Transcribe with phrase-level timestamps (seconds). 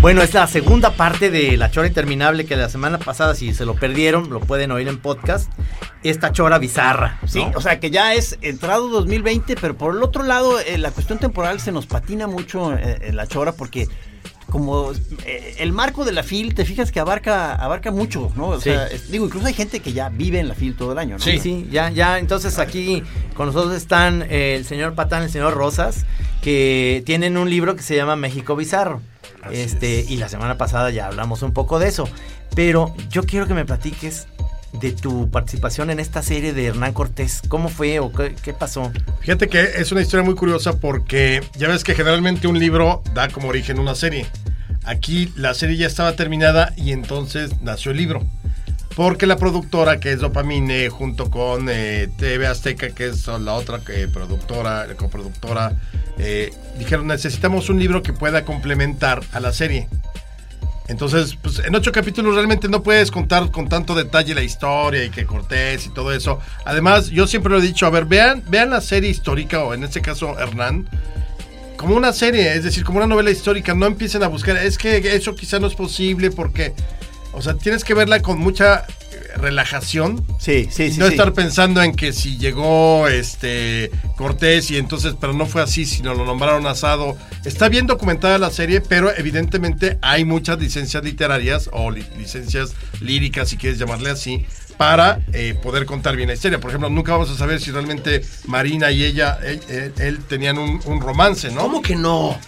[0.00, 3.64] Bueno, es la segunda parte de La Chora Interminable que la semana pasada, si se
[3.64, 5.50] lo perdieron, lo pueden oír en podcast.
[6.02, 7.18] Esta chora bizarra.
[7.22, 7.28] ¿no?
[7.28, 10.90] Sí, o sea que ya es entrado 2020, pero por el otro lado, eh, la
[10.90, 13.88] cuestión temporal se nos patina mucho eh, en la chora porque
[14.50, 14.92] como
[15.24, 18.48] eh, el marco de la FIL, te fijas que abarca abarca mucho, ¿no?
[18.48, 18.64] O Sí.
[18.70, 21.16] sea, es- digo, incluso hay gente que ya vive en la FIL todo el año,
[21.16, 21.24] ¿no?
[21.24, 22.18] Sí, sí, ya, ya.
[22.18, 23.02] Entonces aquí
[23.34, 26.04] con nosotros están eh, el señor Patán, el señor Rosas,
[26.42, 29.00] que tienen un libro que se llama México Bizarro.
[29.50, 32.08] Este, y la semana pasada ya hablamos un poco de eso.
[32.54, 34.26] Pero yo quiero que me platiques
[34.80, 37.42] de tu participación en esta serie de Hernán Cortés.
[37.48, 38.92] ¿Cómo fue o qué, qué pasó?
[39.20, 43.28] Fíjate que es una historia muy curiosa porque ya ves que generalmente un libro da
[43.28, 44.26] como origen una serie.
[44.84, 48.22] Aquí la serie ya estaba terminada y entonces nació el libro.
[48.96, 53.80] Porque la productora, que es Dopamine, junto con eh, TV Azteca, que es la otra
[53.88, 55.72] eh, productora, coproductora,
[56.16, 59.88] eh, dijeron necesitamos un libro que pueda complementar a la serie.
[60.86, 65.10] Entonces, pues en ocho capítulos realmente no puedes contar con tanto detalle la historia y
[65.10, 66.40] que Cortés y todo eso.
[66.66, 69.82] Además, yo siempre lo he dicho, a ver, vean, vean la serie histórica, o en
[69.82, 70.86] este caso Hernán,
[71.78, 73.74] como una serie, es decir, como una novela histórica.
[73.74, 76.74] No empiecen a buscar, es que eso quizá no es posible porque,
[77.34, 80.24] o sea, tienes que verla con mucha eh, relajación.
[80.38, 80.98] Sí, sí, sí.
[80.98, 81.12] no sí.
[81.12, 86.14] estar pensando en que si llegó este Cortés y entonces, pero no fue así, sino
[86.14, 87.16] lo nombraron asado.
[87.44, 93.48] Está bien documentada la serie, pero evidentemente hay muchas licencias literarias o li- licencias líricas,
[93.48, 94.44] si quieres llamarle así,
[94.76, 96.58] para eh, poder contar bien la historia.
[96.60, 100.58] Por ejemplo, nunca vamos a saber si realmente Marina y ella, él, él- él tenían
[100.58, 101.62] un, un romance, ¿no?
[101.62, 102.38] ¿Cómo que no?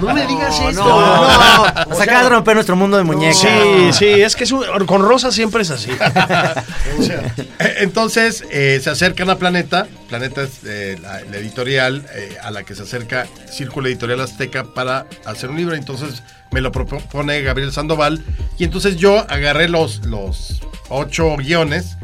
[0.00, 0.82] No me digas esto.
[0.84, 3.38] No, nos acaba de romper nuestro mundo de muñecas.
[3.40, 5.90] Sí, sí, es que es un- con Rosa siempre es así.
[6.98, 7.20] O sea,
[7.58, 9.86] eh, Entonces eh, se acercan a Planeta.
[10.08, 14.64] Planeta es eh, la, la editorial eh, a la que se acerca Círculo Editorial Azteca
[14.64, 15.74] para hacer un libro.
[15.74, 16.22] Entonces
[16.52, 18.22] me lo propone Gabriel Sandoval.
[18.58, 21.96] Y entonces yo agarré los, los ocho guiones.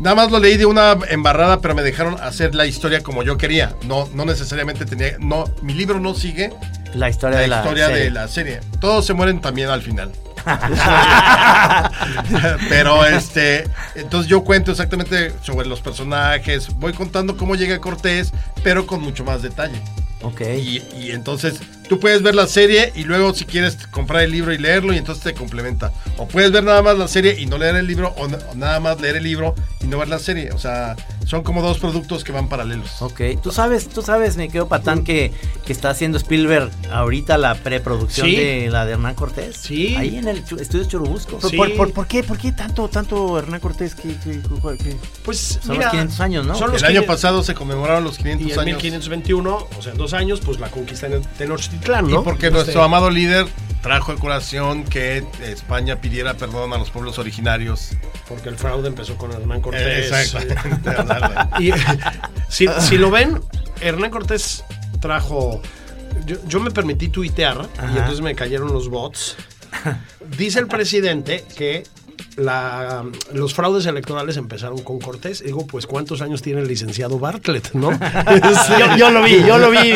[0.00, 3.36] Nada más lo leí de una embarrada, pero me dejaron hacer la historia como yo
[3.36, 3.74] quería.
[3.82, 5.16] No, no necesariamente tenía.
[5.18, 6.52] No, mi libro no sigue
[6.94, 8.04] La historia la de la historia serie.
[8.04, 8.60] de la serie.
[8.80, 10.12] Todos se mueren también al final.
[12.68, 18.32] Pero este, entonces yo cuento exactamente sobre los personajes, voy contando cómo llega Cortés,
[18.62, 19.80] pero con mucho más detalle.
[20.22, 20.40] Ok.
[20.40, 24.52] Y, y entonces tú puedes ver la serie y luego si quieres comprar el libro
[24.52, 25.92] y leerlo y entonces te complementa.
[26.16, 29.00] O puedes ver nada más la serie y no leer el libro o, nada más
[29.00, 30.50] leer el libro y no ver la serie.
[30.52, 33.00] O sea, son como dos productos que van paralelos.
[33.02, 35.32] Ok, tú sabes, tú sabes, me quedo patán que,
[35.64, 38.36] que está haciendo Spielberg ahorita la preproducción Sí.
[38.36, 39.56] de la de Hernán Cortés.
[39.56, 39.94] Sí.
[39.96, 41.40] Ahí en el estudio Churubusco.
[41.48, 41.56] Sí.
[41.56, 43.94] ¿Por, por, por qué, ¿Por qué tanto, tanto Hernán Cortés?
[43.94, 44.96] ¿Qué, qué, qué- qué?
[45.24, 46.54] Pues Son mira, los 500 años, ¿no?
[46.54, 48.82] son los El año 500 pasado se conmemoraron los 500 Y en años.
[48.82, 51.14] 1521, o sea, en dos años, pues la conquista en
[51.80, 52.22] Tenochtitlán, Y ¿no?
[52.24, 53.46] porque Este, nuestro amado líder
[53.82, 57.90] trajo de colación que España pidiera perdón a los pueblos originarios.
[58.28, 60.10] Porque el fraude empezó con Hernán Cortés.
[60.12, 60.90] Eh, Exactamente.
[61.60, 61.72] Y
[62.48, 63.40] si, si lo ven,
[63.80, 64.64] Hernán Cortés
[65.00, 65.62] trajo.
[66.26, 69.36] Yo, yo me permití tuitear y entonces me cayeron los bots.
[70.36, 71.84] Dice el presidente que
[72.36, 75.42] la- los fraudes electorales empezaron con Cortés.
[75.44, 77.90] Digo, pues ¿cuántos años tiene el licenciado Bartlett, no?
[78.78, 79.94] Yo, yo lo vi, yo lo vi.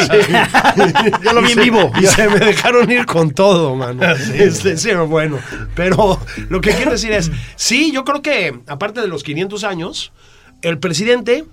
[1.24, 1.92] Yo lo vi en vivo.
[2.00, 4.02] Y se me dejaron ir con todo, mano.
[4.34, 5.38] Este, sí, bueno.
[5.74, 6.18] Pero
[6.48, 10.12] lo que quiero decir es, sí, yo creo que, aparte de los 500 años,
[10.62, 11.44] el presidente,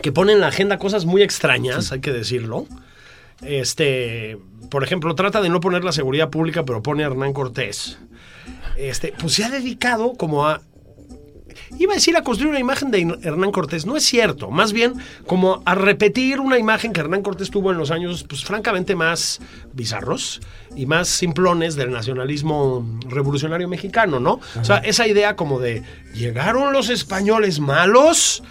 [0.00, 2.66] que pone en la agenda cosas muy extrañas, hay que decirlo,
[3.42, 4.38] este,
[4.70, 7.98] por ejemplo, trata de no poner la seguridad pública, pero pone a Hernán Cortés.
[8.76, 10.62] Este, pues se ha dedicado como a
[11.78, 13.86] Iba a decir a construir una imagen de Hernán Cortés.
[13.86, 14.50] No es cierto.
[14.50, 14.94] Más bien
[15.26, 19.40] como a repetir una imagen que Hernán Cortés tuvo en los años, pues francamente más
[19.72, 20.40] bizarros
[20.76, 24.40] y más simplones del nacionalismo revolucionario mexicano, ¿no?
[24.60, 25.82] O sea, esa idea como de
[26.14, 28.42] llegaron los españoles malos.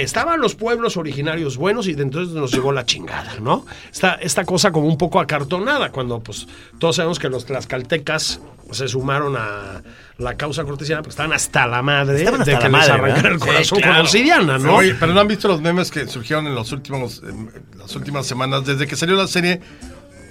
[0.00, 3.66] Estaban los pueblos originarios buenos y de entonces nos llegó la chingada, ¿no?
[3.92, 6.46] Esta, esta cosa como un poco acartonada, cuando pues
[6.78, 8.40] todos sabemos que los tlaxcaltecas
[8.70, 9.82] se sumaron a
[10.16, 12.90] la causa cortesiana, pues estaban hasta la madre Estaban hasta de la que madre, les
[12.94, 13.32] arrancara ¿verdad?
[13.34, 13.92] el Sí, corazón claro.
[13.94, 14.76] con obsidiana, ¿no?
[14.76, 18.26] Oye, pero no han visto los memes que surgieron en los últimos, en las últimas
[18.26, 19.60] semanas, desde que salió la serie.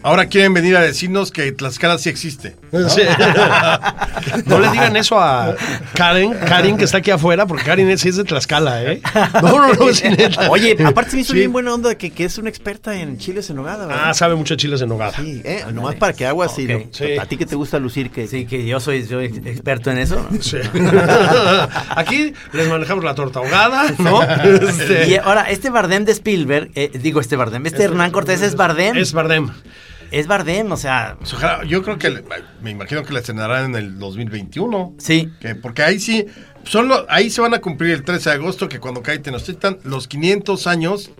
[0.04, 2.56] Ahora quieren venir a decirnos que Tlaxcala sí existe.
[2.90, 3.02] Sí.
[4.46, 5.56] No le digan eso a
[5.94, 9.02] Karen, Karen que está aquí afuera, porque Karen sí es de Tlaxcala, ¿eh?
[9.42, 10.06] No, no, no, sí.
[10.50, 11.40] Oye, aparte se me hizo Sí.
[11.40, 14.04] bien buena onda que, que es una experta en chiles en nogada, ¿verdad?
[14.10, 15.14] Ah, sabe mucho de chiles en nogada.
[15.16, 16.70] Sí, eh, nomás para que aguas y Ok.
[16.70, 17.18] lo- Sí.
[17.18, 20.26] a ti que te gusta lucir que Sí, que yo soy, soy experto en eso.
[20.30, 20.42] ¿no?
[20.42, 20.58] Sí.
[21.96, 24.22] Aquí les manejamos la torta ahogada, ¿no?
[24.24, 28.56] Este, Y ahora, este Bardem de Spielberg, eh, digo este Bardem, este Hernán Cortés es
[28.56, 28.96] Bardem.
[28.98, 29.50] Es Bardem.
[30.12, 32.24] Es Bardem, o sea, Pues ojalá- yo creo que
[32.62, 34.94] me imagino que la estrenarán en el 2021.
[34.98, 35.32] sí.
[35.40, 36.26] Que, porque ahí sí,
[36.66, 39.80] son lo- ahí se van a cumplir el 13 de agosto, que cuando cae Tenochtitlan,
[39.84, 41.12] los 500 años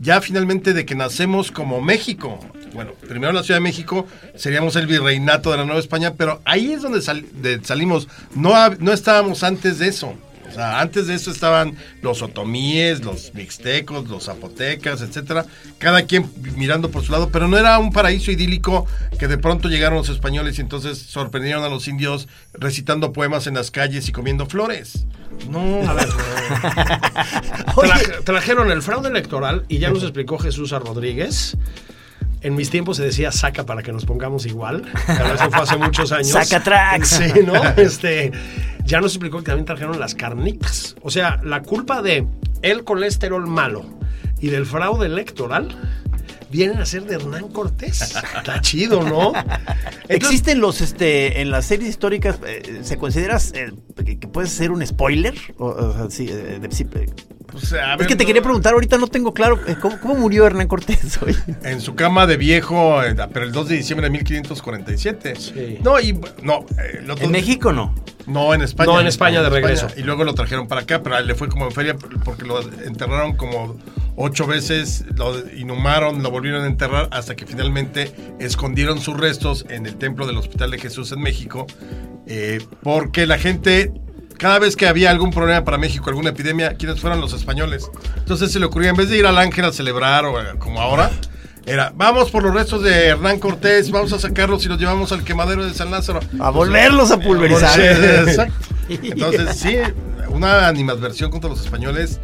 [0.00, 2.38] ya finalmente de que nacemos como México.
[2.72, 4.06] Bueno, primero la Ciudad de México,
[4.36, 8.08] seríamos el virreinato de la Nueva España, pero ahí es donde sal- de- salimos.
[8.34, 10.14] No, no estábamos antes de eso.
[10.48, 15.44] O sea, antes de eso estaban los otomíes, los mixtecos, los zapotecas, etcétera,
[15.78, 18.86] cada quien mirando por su lado, pero no era un paraíso idílico
[19.18, 23.54] que de pronto llegaron los españoles y entonces sorprendieron a los indios recitando poemas en
[23.54, 25.06] las calles y comiendo flores.
[25.50, 26.08] No, A ver,
[27.76, 31.56] tra- trajeron el fraude electoral y ya nos explicó Jesús a Rodríguez.
[32.40, 35.76] En mis tiempos se decía saca para que nos pongamos igual, pero eso fue hace
[35.76, 36.28] muchos años.
[36.28, 37.08] Saca tracks.
[37.18, 37.54] Sí, ¿no?
[37.76, 38.30] Este,
[38.88, 40.96] ya nos explicó que también trajeron las carnitas.
[41.02, 42.26] O sea, la culpa de
[42.62, 43.84] el colesterol malo
[44.40, 45.76] y del fraude electoral
[46.50, 48.00] vienen a ser de Hernán Cortés.
[48.00, 49.32] Está chido, ¿no?
[49.34, 53.72] Entonces, ¿Existen los, este, en las series históricas, eh, se considera eh,
[54.04, 55.34] que, que puede ser un spoiler?
[55.58, 57.12] O, o sea, sí, eh, de-
[57.48, 60.46] eh, pues, es que te quería preguntar, ahorita no tengo claro, eh, ¿cómo, cómo murió
[60.46, 61.36] Hernán Cortés hoy?
[61.62, 65.34] En su cama de viejo, eh, pero el 2 de diciembre de 1547.
[65.36, 65.78] Sí.
[65.82, 66.12] No, y
[66.42, 66.66] no.
[66.78, 67.94] eh, el otro- En México no.
[68.26, 68.92] No, en España.
[68.92, 69.88] No, en España de regreso.
[69.96, 72.44] Y luego lo trajeron para acá, pero a él le fue como en feria porque
[72.44, 73.78] lo enterraron como
[74.16, 79.86] ocho veces, lo inhumaron, lo volvieron a enterrar hasta que finalmente escondieron sus restos en
[79.86, 81.66] el templo del Hospital de Jesús en México,
[82.26, 83.92] eh, porque la gente,
[84.38, 87.90] cada vez que había algún problema para México, alguna epidemia, ¿quiénes fueron los españoles?
[88.16, 90.80] Entonces se le ocurría, en vez de ir al Ángel a celebrar o eh, como
[90.80, 91.10] ahora,
[91.66, 95.22] era, vamos por los restos de Hernán Cortés, vamos a sacarlos y los llevamos al
[95.24, 96.20] quemadero de San Lázaro.
[96.40, 97.74] A volverlos a pulverizar.
[97.74, 97.82] Sí,
[98.30, 98.74] exacto.
[98.88, 99.76] Entonces, sí,
[100.30, 102.20] una animadversión contra los españoles,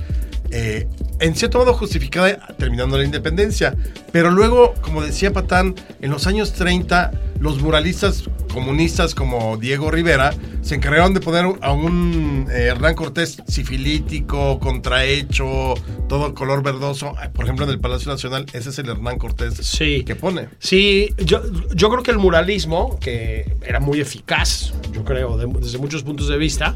[0.50, 0.86] eh,
[1.18, 3.74] en cierto modo justificada terminando la independencia.
[4.12, 7.10] Pero luego, como decía Patán, en los años 30,
[7.40, 13.42] los muralistas comunistas como Diego Rivera se encargaron de poner a un eh, Hernán Cortés
[13.46, 15.74] sifilítico, contrahecho,
[16.08, 17.14] todo color verdoso.
[17.34, 20.04] Por ejemplo, en el Palacio Nacional, ese es el Hernán Cortés Sí.
[20.04, 20.48] que pone.
[20.58, 21.42] Sí, yo,
[21.74, 26.28] yo creo que el muralismo, que era muy eficaz, yo creo, de- desde muchos puntos
[26.28, 26.74] de vista,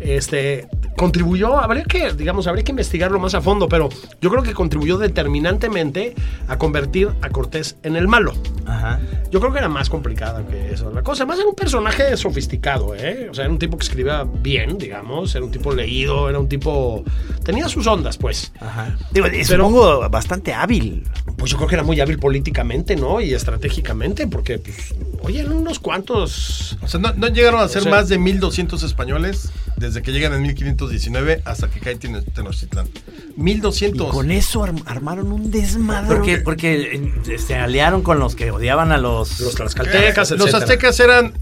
[0.00, 3.88] este, contribuyó, habría que, digamos, habría que investigarlo más a fondo, pero
[4.20, 6.14] yo creo que contribuyó determinantemente
[6.48, 8.32] a convertir a Cortés en el malo.
[8.66, 9.00] Ajá.
[9.30, 10.90] Yo creo que era más complicada que eso.
[10.92, 13.28] La cosa, además era un personaje sofisticado, ¿eh?
[13.30, 16.48] O sea, era un tipo que escribía bien, digamos, era un tipo leído, era un
[16.48, 17.04] tipo...
[17.44, 18.52] Tenía sus ondas, pues.
[18.60, 18.96] Ajá.
[19.12, 21.04] Digo, y supongo bastante hábil.
[21.36, 23.20] Pues yo creo que era muy hábil políticamente, ¿no?
[23.20, 26.76] Y estratégicamente, porque, pues, oye, eran unos cuantos...
[26.82, 30.10] O sea, no, no llegaron a ser O sea- más de 1200 españoles desde que
[30.12, 32.88] llegan en 1519 hasta que cae Teno- Tenochtitlán.
[33.36, 34.10] Y 1200.
[34.10, 36.16] con eso arm- armaron un desmadre.
[36.16, 39.38] Porque, porque eh, se aliaron con los que odiaban a los...
[39.40, 40.58] Los tlaxcaltecas, Los etcétera.
[40.58, 41.32] aztecas eran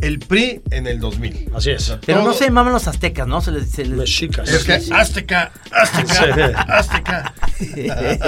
[0.00, 1.50] el PRI en el 2000.
[1.54, 1.96] Así es.
[2.04, 3.40] Pero no se llamaban los aztecas, ¿no?
[3.40, 4.48] Se les, se les- Mexicas.
[4.50, 7.34] Es que Azteca, Azteca, Azteca.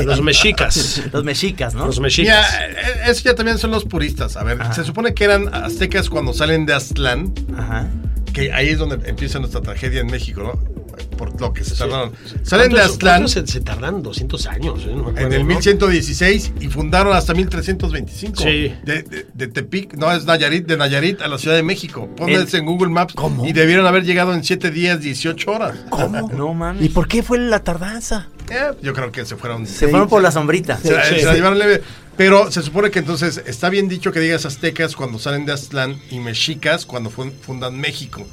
[0.05, 1.03] Los mexicas.
[1.13, 1.87] Los mexicas, ¿no?
[1.87, 2.47] Los mexicas.
[2.61, 4.37] eh, eso ya también son los puristas.
[4.37, 7.89] A ver, se supone que eran aztecas cuando salen de Aztlán, Ajá.
[8.33, 10.76] que ahí es donde empieza nuestra tragedia en México, ¿no?
[11.17, 12.13] Por lo que se tardaron.
[12.43, 14.89] Salen de ¿Cuántos- Aztlán Se, se tardan 200 años, ¿eh?
[14.91, 15.47] No me acuerdo, en el ¿no?
[15.47, 18.43] 1116 y fundaron hasta 1325.
[18.43, 18.75] Sí.
[18.85, 22.09] De, de- de Tepic, no es Nayarit, de Nayarit a la Ciudad de México.
[22.27, 25.77] El- en Google Maps y debieron haber llegado en 7 días, 18 horas.
[25.91, 26.31] ¿Cómo?
[26.37, 26.85] No mames.
[26.85, 28.29] ¿Y por qué fue la tardanza?
[28.51, 29.67] Eh, yo creo que se fueron.
[29.67, 30.77] Se fueron por la sombrita.
[30.79, 31.25] Se, se sí.
[31.25, 31.83] la llevaron leve.
[32.17, 36.01] Pero se supone que entonces está bien dicho que digas aztecas cuando salen de Aztlán
[36.11, 38.27] y mexicas cuando fun- fundan México.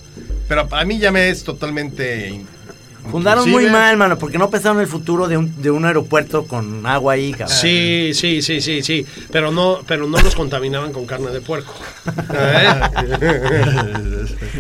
[0.48, 2.42] Pero a mí ya me es totalmente.
[3.12, 6.46] Fundaron muy mal, mano, porque no pensaron en el futuro de un, de un aeropuerto
[6.46, 7.50] con agua ahí, cabrón.
[7.58, 9.06] Sí, sí, sí, sí, sí.
[9.30, 11.74] Pero no, pero no los contaminaban con carne de puerco.
[12.34, 12.80] ¿Eh?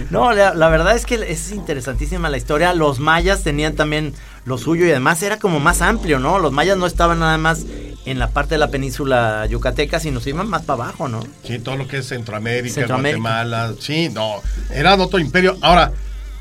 [0.09, 2.73] No, la, la verdad es que es interesantísima la historia.
[2.73, 4.13] Los mayas tenían también
[4.45, 6.37] lo suyo y además era como más amplio, ¿no?
[6.39, 7.65] Los mayas no estaban nada más
[8.05, 11.23] en la parte de la península yucateca, sino se iban más para abajo, ¿no?
[11.45, 13.19] Sí, todo lo que es Centroamérica, Centroamérica.
[13.19, 13.73] Guatemala.
[13.79, 14.41] Sí, no.
[14.71, 15.57] Era otro imperio.
[15.61, 15.91] Ahora,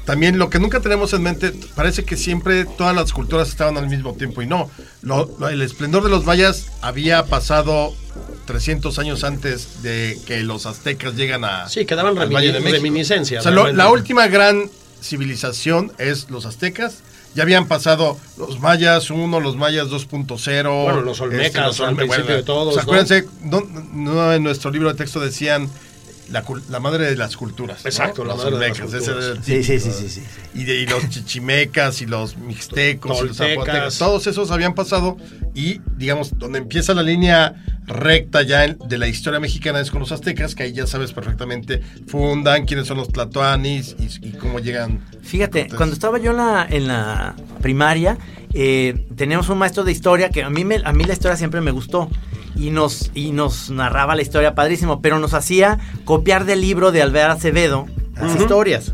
[0.05, 3.89] también lo que nunca tenemos en mente, parece que siempre todas las culturas estaban al
[3.89, 4.69] mismo tiempo y no.
[5.03, 7.95] Lo- lo- el esplendor de los mayas había pasado
[8.47, 12.61] 300 años antes de que los aztecas llegan a Sí, quedaban al remini- Valle de
[12.61, 12.73] México.
[12.83, 14.69] reminiscencias, O sea, lo- la última gran
[15.01, 16.99] civilización es los aztecas.
[17.35, 20.85] Ya habían pasado los mayas 1, los mayas 2.0.
[20.85, 22.93] Bueno, los olmecas son al olme- principio de todos, o sea, ¿no?
[22.93, 23.63] acuérdense, no,
[23.93, 25.69] no en nuestro libro de texto decían
[26.31, 27.83] la, cul- la madre de las culturas.
[27.85, 27.89] ¿no?
[27.91, 29.03] Exacto, la los madre de las olmecas.
[29.03, 29.97] ese era el Sí, sí, típico.
[29.97, 30.23] sí, sí, sí.
[30.55, 35.17] Y, de- y los chichimecas y los mixtecos y los zapotecas, todos esos habían pasado
[35.55, 37.55] y digamos donde empieza la línea
[37.87, 41.13] recta ya en- de la historia mexicana es con los aztecas que ahí ya sabes
[41.13, 46.31] perfectamente fundan quiénes son los tlatoanis y, y cómo llegan Fíjate, Entonces- cuando estaba yo
[46.31, 48.19] en la, en la primaria,
[48.55, 51.61] eh, teníamos un maestro de historia que a mí, me- a mí la historia siempre
[51.61, 52.09] me gustó.
[52.57, 57.03] Y nos, y nos narraba la historia padrísimo, pero nos hacía copiar del libro de
[57.03, 57.87] Alvear Acevedo
[58.21, 58.93] las historias.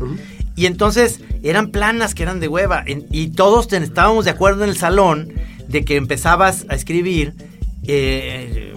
[0.55, 2.83] Y entonces eran planas que eran de hueva.
[2.85, 5.31] en- y todos ten- estábamos de acuerdo en el salón
[5.67, 7.33] de que empezabas a escribir.
[7.87, 8.73] eh,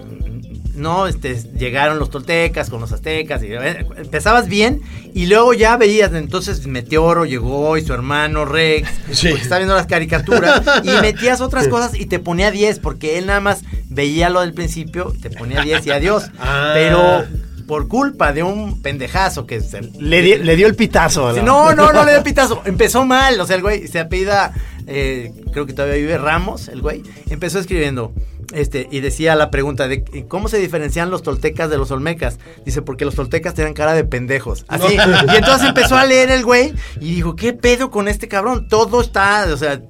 [0.75, 3.43] no, este, llegaron los toltecas con los aztecas.
[3.43, 4.81] Y, eh, empezabas bien
[5.15, 6.13] y luego ya veías.
[6.15, 8.89] Entonces Meteoro llegó y su hermano Rex.
[9.13, 9.29] Sí.
[9.29, 10.63] Porque estaba viendo las caricaturas.
[10.85, 14.55] y metías otras cosas y te ponía 10 porque él nada más veía lo del
[14.55, 16.25] principio, te ponía 10 y adiós.
[16.39, 16.73] Ah.
[16.75, 17.25] Pero
[17.67, 21.33] por culpa de un pendejazo que se, Le, di- le dio el pitazo.
[21.43, 22.61] no, no, no le dio pitazo.
[22.65, 23.41] Empezó mal.
[23.41, 24.53] O sea, el güey se apellida,
[24.87, 27.03] eh, creo que todavía vive Ramos, el güey.
[27.31, 28.13] Empezó escribiendo.
[28.53, 32.39] Este, y decía la pregunta de cómo se diferencian los toltecas de los olmecas.
[32.65, 34.65] Dice, porque los toltecas tenían cara de pendejos.
[34.69, 34.95] Así.
[34.95, 38.69] Y entonces empezó a leer el güey y dijo, ¿qué pedo con este cabrón?
[38.69, 39.81] Todo está, o sea,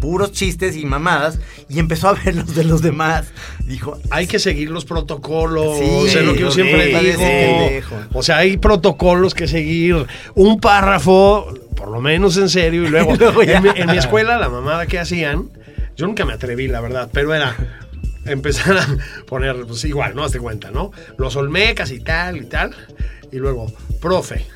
[0.00, 1.38] puros chistes y mamadas.
[1.68, 3.26] Y empezó a ver los de los demás.
[3.64, 7.82] Dijo, Hay que seguir los protocolos, Sí, es lo que yo siempre digo.
[8.12, 10.06] O sea, hay protocolos que seguir.
[10.34, 13.58] Un párrafo, por lo menos en serio, y luego, Y luego ya.
[13.58, 15.50] en, mi, en mi escuela la mamada que hacían,
[15.96, 17.56] yo nunca me atreví, la verdad, pero era
[18.26, 18.86] empezar a
[19.26, 20.24] poner, pues igual, ¿no?
[20.24, 20.92] Hazte cuenta, ¿no?
[21.18, 22.74] Los olmecas y tal y tal,
[23.32, 24.46] y luego, profe.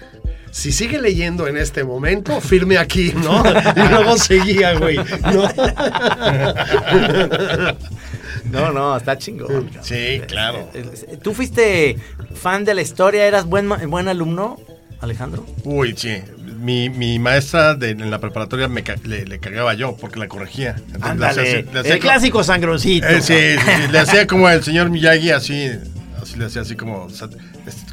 [0.51, 3.43] Si sigue leyendo en este momento, firme aquí, ¿no?
[3.77, 4.97] Y luego seguía, güey.
[4.97, 5.49] ¿no?
[8.51, 9.47] no, no, está chingón.
[9.47, 9.71] cabrón.
[9.83, 10.69] Sí, claro.
[11.23, 11.97] ¿Tú fuiste
[12.35, 13.27] fan de la historia?
[13.27, 14.59] ¿Eras buen, buen alumno,
[15.01, 15.47] Alejandro?
[15.65, 16.21] uy sí
[16.61, 20.77] mi, mi maestra de, en la preparatoria me le, le cagaba yo porque la corregía
[20.95, 23.07] Entonces, le hacía- le hacía El co- clásico sangroncito.
[23.09, 25.71] Eh, sí, sí, sí, le hacía como el señor Miyagi así
[26.23, 27.09] así le hacía así como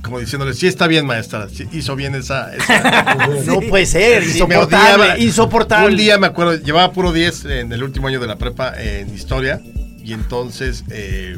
[0.01, 4.23] como diciéndole sí está bien maestra sí, hizo bien esa, esa- No puede ser.
[4.23, 5.03] Insoportable.
[5.03, 5.17] odiaba.
[5.19, 5.89] insoportable.
[5.91, 9.13] Un día me acuerdo, llevaba puro 10 en el último año de la prepa en
[9.13, 9.61] historia.
[10.03, 11.37] Y entonces, eh,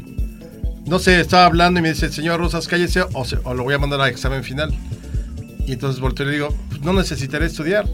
[0.86, 3.74] no sé, estaba hablando y me dice, señor Rosas, cállese o, se- o lo voy
[3.74, 4.74] a mandar a examen final.
[5.69, 7.85] Y entonces volteo y le digo, pues no necesitaré estudiar.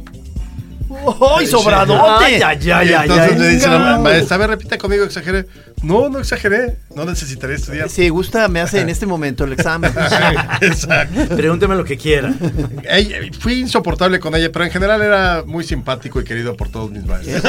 [1.38, 2.24] ¡Ay, sobradote!
[2.26, 5.46] Ay, ay, ay, ay, entonces me dice la ma- maestra, a ver, repita conmigo, exageré.
[5.84, 7.90] No, no exageré, no necesitaré estudiar.
[7.90, 9.92] Si gusta, me hace en este momento el examen.
[10.62, 11.36] Exacto.
[11.36, 12.34] Pregúnteme lo que quiera.
[13.42, 17.04] Fui insoportable con ella, pero en general era muy simpático y querido por todos mis
[17.04, 17.44] maestros.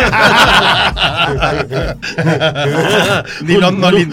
[3.42, 4.06] Ni lo- no, ni-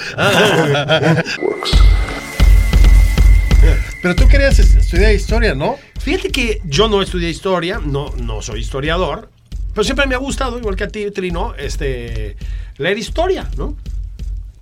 [4.02, 5.78] pero tú querías es- estudiar historia, ¿no?
[6.04, 9.30] Fíjate que yo no estudié historia, no, no soy historiador,
[9.74, 12.36] pero siempre me ha gustado, igual que a ti, Trino, este,
[12.78, 13.78] leer historia, ¿no?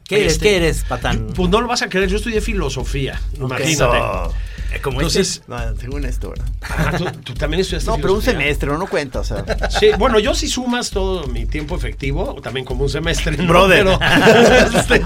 [0.08, 0.34] ¿Qué eres?
[0.34, 1.28] Este, ¿Qué eres, patán?
[1.36, 3.72] Pues no lo vas a creer, yo estudié filosofía, imagínate.
[3.72, 4.34] Eso.
[4.74, 6.46] Eh, Como Entonces, No, según esto, ¿verdad?
[6.62, 9.44] ah, ¿tú, tú también estudiaste No, pero un semestre, no cuenta, o sea.
[9.70, 13.48] Sí, bueno, yo si sumas todo mi tiempo efectivo, también como un semestre, ¿no?
[13.48, 13.84] Brother.
[13.84, 14.00] Pero,
[14.80, 15.02] este,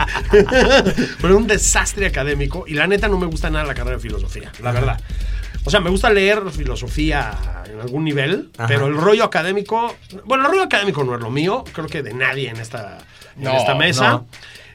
[1.21, 4.51] pero un desastre académico y la neta no me gusta nada la carrera de filosofía,
[4.61, 4.99] la verdad.
[5.65, 8.67] O sea, me gusta leer filosofía en algún nivel, Ajá.
[8.67, 9.95] pero el rollo académico,
[10.25, 12.99] bueno, el rollo académico no es lo mío, creo que de nadie en esta,
[13.39, 14.09] en esta mesa.
[14.11, 14.27] no.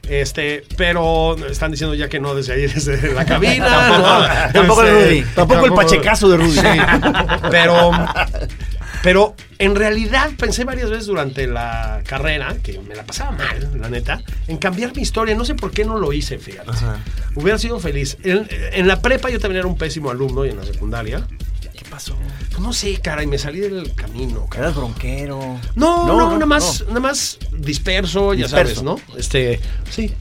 [0.09, 3.67] Este, pero están diciendo ya que no desde ahí desde la cabina.
[3.87, 4.51] Tampoco- ¿no?
[4.51, 5.21] tampoco el Este, Rudy.
[5.35, 6.59] Tampoco el pachecazo de Rudy.
[7.51, 7.91] pero,
[9.03, 13.89] pero en realidad pensé varias veces durante la carrera, que me la pasaba mal, la
[13.89, 15.35] neta, en cambiar mi historia.
[15.35, 16.69] No sé por qué no lo hice, fíjate.
[16.69, 16.99] Ajá.
[17.35, 18.17] Hubiera sido feliz.
[18.23, 21.25] En, en la prepa yo también era un pésimo alumno y en la secundaria.
[21.61, 22.15] ¿Qué pasó?
[22.49, 24.45] Pues no sé, cara, y me salí del camino.
[24.47, 24.65] cara.
[24.65, 25.59] Eras bronquero.
[25.75, 26.87] No, no, No, nada más, no.
[26.89, 28.75] nada más disperso, ya Disperso.
[28.75, 29.17] sabes, ¿no?
[29.17, 30.13] Este, sí.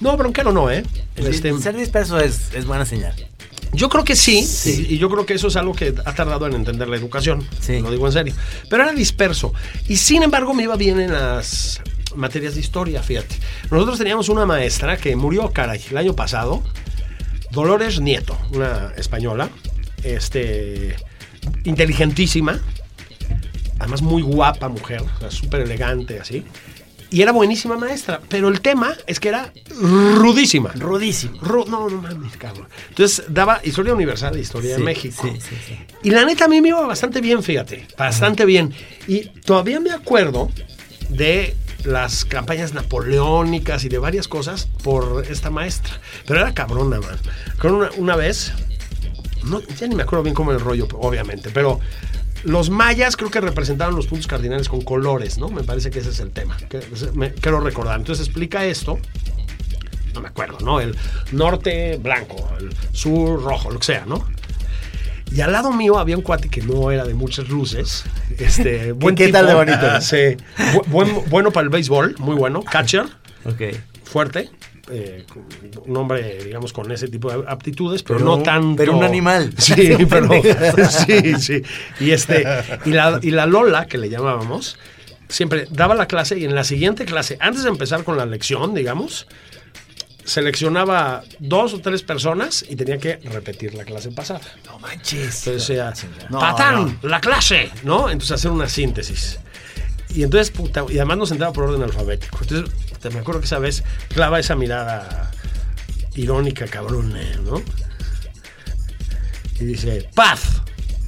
[0.00, 0.82] No, bronquero no, ¿eh?
[1.16, 3.14] Este, Ser disperso es, es buena señal.
[3.72, 6.46] Yo creo que sí, Y, y yo creo que eso es algo que ha tardado
[6.46, 7.46] en entender la educación.
[7.60, 7.80] Sí.
[7.80, 8.34] Lo digo en serio.
[8.68, 9.52] Pero era disperso.
[9.88, 11.80] Y sin embargo me iba bien en las
[12.14, 13.36] materias de historia, fíjate.
[13.70, 16.62] Nosotros teníamos una maestra que murió, caray, el año pasado.
[17.52, 19.50] Dolores Nieto, una española.
[20.02, 20.96] Este.
[21.64, 22.60] Inteligentísima.
[23.78, 26.44] Además muy guapa mujer, o sea, súper elegante así.
[27.10, 30.70] Y era buenísima maestra, pero el tema es que era rudísima.
[30.76, 31.40] Rudísimo.
[31.40, 32.68] Ru- no, no mames, cabrón.
[32.90, 35.22] Entonces daba historia universal historia de Sí, México.
[35.30, 35.78] sí, sí, sí.
[36.04, 37.86] Y la neta a mí me iba bastante bien, fíjate.
[37.98, 38.72] Bastante bien.
[39.08, 40.50] Y todavía me acuerdo
[41.08, 45.94] de las campañas napoleónicas y de varias cosas por esta maestra.
[46.26, 47.18] Pero era cabrona, man.
[47.58, 48.52] Con una, una vez,
[49.44, 51.80] no, ya ni me acuerdo bien cómo el rollo, obviamente, pero
[52.44, 55.48] los mayas creo que representaban los puntos cardinales con colores, ¿no?
[55.48, 56.56] Me parece que ese es el tema.
[56.68, 56.80] Que,
[57.14, 57.98] me, quiero recordar.
[57.98, 58.98] Entonces explica esto.
[60.14, 60.80] No me acuerdo, ¿no?
[60.80, 60.96] El
[61.32, 64.26] norte blanco, el sur rojo, lo que sea, ¿no?
[65.32, 68.04] Y al lado mío había un cuate que no era de muchas luces.
[68.38, 69.86] Este, buen qué tal de bonito?
[70.00, 70.36] Sí.
[70.74, 72.62] Bu- buen- bueno para el béisbol, muy bueno.
[72.64, 73.04] Catcher,
[73.44, 73.62] Ok.
[74.04, 74.50] fuerte.
[74.90, 75.24] Eh,
[75.86, 78.76] un hombre, digamos, con ese tipo de aptitudes, pero, Pero no tanto.
[78.76, 79.52] pero un animal.
[79.58, 80.28] Sí, pero.
[80.88, 81.62] sí, sí.
[82.00, 82.44] Y, este,
[82.84, 84.78] y, la, y la Lola, que le llamábamos,
[85.28, 88.74] siempre daba la clase y en la siguiente clase, antes de empezar con la lección,
[88.74, 89.26] digamos,
[90.24, 94.40] seleccionaba dos o tres personas y tenía que repetir la clase pasada.
[94.66, 95.46] No manches.
[95.46, 95.92] Entonces decía,
[96.30, 98.10] No, Patán, la clase, ¿no?
[98.10, 99.38] Entonces hacer una síntesis.
[100.14, 102.38] Y entonces, puta, y además nos entraba por orden alfabético.
[102.42, 102.74] Entonces,
[103.08, 105.30] me acuerdo que esa vez clava esa mirada
[106.14, 107.62] irónica, cabrón, eh, ¿no?
[109.58, 110.62] Y dice, paz.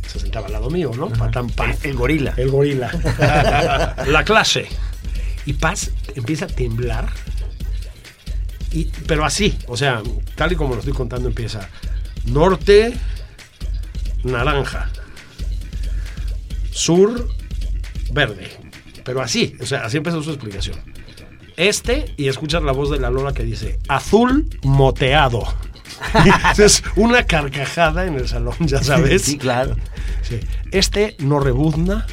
[0.06, 1.08] Se sentaba al lado mío, ¿no?
[1.08, 1.78] Patán, paz.
[1.84, 2.34] El gorila.
[2.36, 2.90] El gorila.
[4.06, 4.68] la clase.
[5.46, 7.08] Y Paz empieza a temblar.
[8.70, 10.02] Y, pero así, o sea,
[10.34, 11.68] tal y como lo estoy contando, empieza
[12.26, 12.94] norte,
[14.22, 14.90] naranja,
[16.70, 17.28] sur,
[18.12, 18.50] verde.
[19.04, 20.91] Pero así, o sea, así empezó su explicación.
[21.56, 25.44] Este, y escuchas la voz de la Lola que dice, azul moteado.
[26.58, 29.22] es una carcajada en el salón, ya sabes.
[29.22, 29.76] Sí, claro.
[30.22, 30.40] Sí.
[30.70, 32.06] Este no rebuzna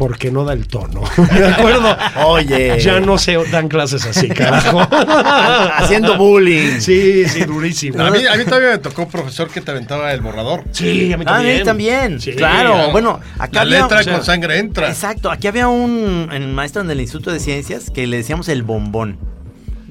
[0.00, 1.02] porque no da el tono.
[1.30, 1.94] ¿De acuerdo?
[2.24, 2.78] Oye.
[2.80, 4.80] Ya no se dan clases así, carajo.
[5.76, 6.80] Haciendo bullying.
[6.80, 8.02] Sí, sí, durísimo.
[8.02, 10.64] A mí, a mí todavía me tocó profesor que te aventaba el borrador.
[10.72, 11.58] Sí, a mí Ah, a también.
[11.58, 12.20] mí también.
[12.20, 12.74] Sí, claro.
[12.74, 14.88] ah, Bueno, acá La había- letra o sea, con sangre entra.
[14.88, 15.30] Exacto.
[15.30, 19.18] Aquí había un, un maestro en el Instituto de Ciencias que le decíamos el bombón.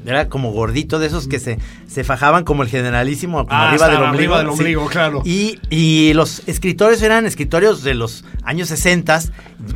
[0.10, 3.88] Era como gordito de esos que se, se fajaban como el generalísimo, como Ah, arriba
[3.89, 4.12] del ombligo.
[4.34, 5.22] arriba del ombligo, claro.
[5.24, 9.19] Y, y los escritores eran escritorios de los años 60,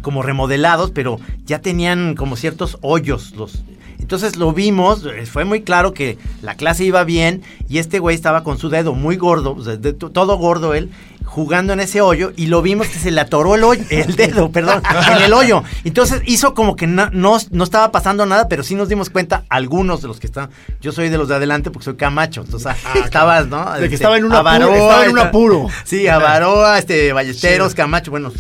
[0.02, 3.34] como remodelados, pero ya tenían como ciertos hoyos.
[3.36, 3.64] Los,
[4.00, 8.16] entonces lo vimos, eh, fue muy claro que la clase iba bien y este güey
[8.16, 10.90] estaba con su dedo muy gordo, o sea, de- todo gordo él,
[11.34, 14.52] jugando en ese hoyo y lo vimos que se le atoró el, hoyo, el dedo,
[14.52, 14.84] perdón,
[15.18, 15.64] en el hoyo.
[15.84, 19.44] Entonces hizo como que no, no, no estaba pasando nada, pero sí nos dimos cuenta,
[19.50, 22.72] algunos de los que están, yo soy de los de adelante porque soy camacho, entonces
[23.04, 23.66] estabas, ¿no?
[23.74, 25.68] De que Este, estaba en un apuro, estaba en un apuro.
[25.86, 27.78] Sí, Avaroa, este, Ballesteros, Sí.
[27.78, 28.32] Camacho, bueno,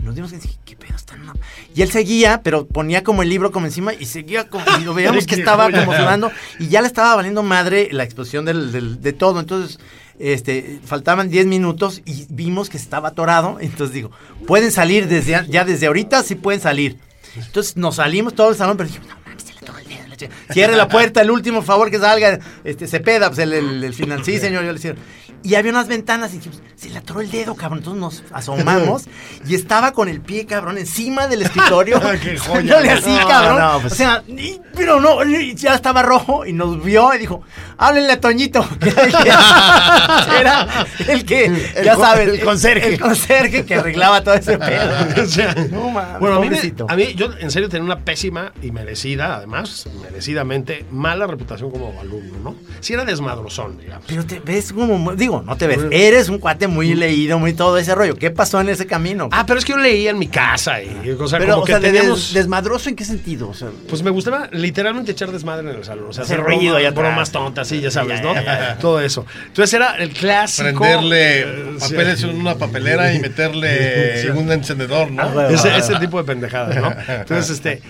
[0.00, 1.18] nos dimos cuenta, ¿qué pedo están?
[1.18, 1.32] en una-?"
[1.74, 4.92] Y él seguía, pero ponía como el libro como encima y seguía como, y lo
[4.92, 9.00] veíamos que estaba como sudando y ya le estaba valiendo madre la exposición del, del-
[9.00, 9.78] de todo, entonces...
[10.22, 13.58] Este, faltaban 10 minutos y vimos que estaba atorado.
[13.60, 14.12] Entonces digo,
[14.46, 16.96] pueden salir desde ya desde ahorita, sí pueden salir.
[17.34, 20.06] Entonces nos salimos todo el salón, pero dijimos, no mames, se le atoró el dedo.
[20.08, 20.32] la chica".
[20.52, 24.24] Cierre la puerta, el último favor que salga, este, Cepeda, pues el, el, el final.
[24.24, 24.94] Sí, señor, yo le decía.
[25.44, 27.78] Y había unas ventanas y dijimos, se le atoró el dedo, cabrón.
[27.78, 29.04] Entonces nos asomamos
[29.46, 32.00] y estaba con el pie, cabrón, encima del escritorio.
[32.22, 32.78] Qué joya.
[32.94, 33.58] Así, No, cabrón.
[33.58, 37.18] no, pues- O sea, y- pero no, y ya estaba rojo y nos vio y
[37.18, 37.42] dijo,
[37.78, 38.66] háblenle a Toñito.
[38.80, 42.88] que era el que- Era el ya sabes, el conserje.
[42.94, 45.22] El conserje que arreglaba todo ese pedo.
[45.22, 46.36] O sea, No mames, bueno,
[46.88, 51.70] a mí, a yo en serio tenía una pésima y merecida, además, merecidamente, mala reputación
[51.70, 52.54] como alumno, ¿no?
[52.80, 54.04] Si era desmadrozón, digamos.
[54.06, 57.52] Pero te ves como, muy- digo, no te ves, eres un cuate muy leído, muy
[57.52, 58.14] todo ese rollo.
[58.16, 59.28] ¿Qué pasó en ese camino?
[59.32, 61.66] Ah, pero es que yo leía en mi casa y, o sea, Pero, como o
[61.66, 62.18] que sea, de teníamos...
[62.26, 63.48] des- desmadroso en qué sentido?
[63.48, 66.06] O sea, Pues me gustaba literalmente echar desmadre en el salón.
[66.08, 68.34] O sea, Hacer ruido y bromas tontas, sí, ya sabes, Ya, ¿no?
[68.34, 68.78] ya, ya.
[68.78, 69.24] Todo eso.
[69.46, 70.78] Entonces era el clásico.
[70.80, 71.46] Prenderle eh,
[71.78, 71.90] sí.
[71.90, 75.22] papeles en una papelera y meterle un encendedor, ¿no?
[75.22, 75.48] Ah, bueno.
[75.50, 76.94] Ese, ese tipo de pendejadas, ¿no?
[77.14, 77.80] Entonces, este.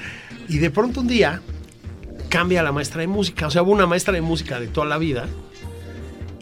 [0.49, 1.41] Y de pronto un día
[2.29, 3.47] cambia la maestra de música.
[3.47, 5.27] O sea, hubo una maestra de música de toda la vida.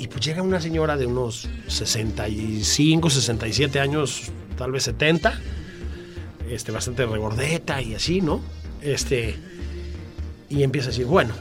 [0.01, 5.39] Y pues llega una señora de unos 65, 67 años, tal vez 70.
[6.49, 8.41] Este, bastante regordeta y así, ¿no?
[8.81, 9.37] Este.
[10.49, 11.35] Y empieza a decir, bueno,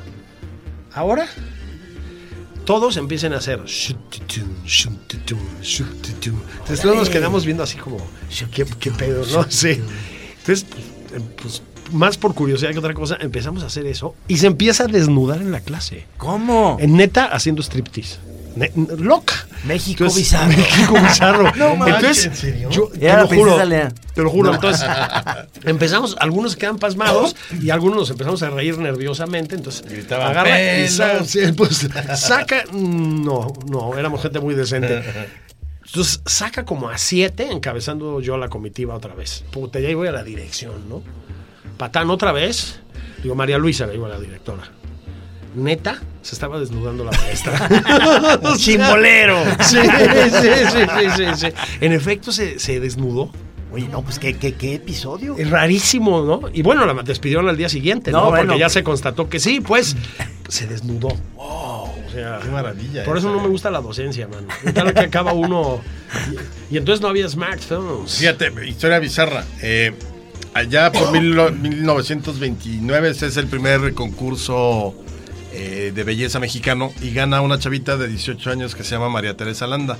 [0.93, 1.29] ahora
[2.65, 3.61] todos empiecen a hacer.
[6.51, 7.97] Entonces todos nos quedamos viendo así como,
[8.53, 9.45] ¿qué, qué pedo, no?
[9.49, 9.79] Sí.
[10.39, 10.65] Entonces,
[11.09, 11.61] pues, pues,
[11.93, 15.41] más por curiosidad que otra cosa, empezamos a hacer eso y se empieza a desnudar
[15.41, 16.07] en la clase.
[16.17, 16.75] ¿Cómo?
[16.81, 18.28] En neta, haciendo striptease.
[18.97, 19.33] Loca.
[19.65, 20.47] México Entonces, bizarro.
[20.49, 21.51] México bizarro.
[21.55, 22.69] No manches, Entonces, ¿en serio?
[22.69, 23.57] yo te lo juro,
[24.13, 24.53] te lo juro.
[24.55, 24.87] Entonces,
[25.65, 29.55] empezamos, algunos quedan pasmados y algunos nos empezamos a reír nerviosamente.
[29.55, 30.91] Entonces, Gritaban, agarra y "Pelos".
[30.93, 32.63] sa- sí, pues, saca.
[32.71, 35.03] No, no, éramos gente muy decente.
[35.85, 39.43] Entonces, saca como a siete, encabezando yo la comitiva otra vez.
[39.51, 41.01] Puta, ya voy a la dirección, ¿no?
[41.77, 42.79] Patán otra vez.
[43.23, 44.63] Digo, María Luisa, le digo a la directora.
[45.55, 47.67] Neta, se estaba desnudando la maestra.
[48.57, 49.43] ¡Chimbolero!
[49.61, 51.47] Sí, sí, sí, sí, sí, sí.
[51.81, 53.31] En efecto, se, se desnudó.
[53.71, 55.35] Oye, no, pues qué, qué, qué episodio.
[55.37, 56.41] Es rarísimo, ¿no?
[56.53, 58.21] Y bueno, la despidieron al día siguiente, ¿no?
[58.25, 59.95] No, bueno, Porque ya se constató que sí, pues
[60.47, 61.09] se desnudó.
[61.35, 61.83] Wow.
[62.07, 63.03] O sea, Qué maravilla.
[63.03, 64.47] por eso no me gusta la docencia, mano.
[64.73, 65.79] Tal que acaba uno.
[66.71, 68.15] Y, y entonces no había smartphones.
[68.17, 69.43] Fíjate, historia bizarra.
[69.61, 69.93] Eh,
[70.55, 74.95] allá por mil no- 1929 ese es el primer concurso
[75.51, 79.35] eh, de belleza mexicano y gana una chavita de 18 años que se llama María
[79.35, 79.97] Teresa Landa.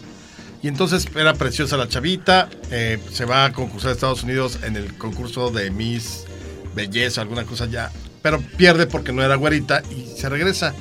[0.62, 4.76] Y entonces era preciosa la chavita, eh, se va a concursar a Estados Unidos en
[4.76, 6.26] el concurso de Miss
[6.76, 10.74] Belleza, alguna cosa ya, pero pierde porque no era güerita y se regresa.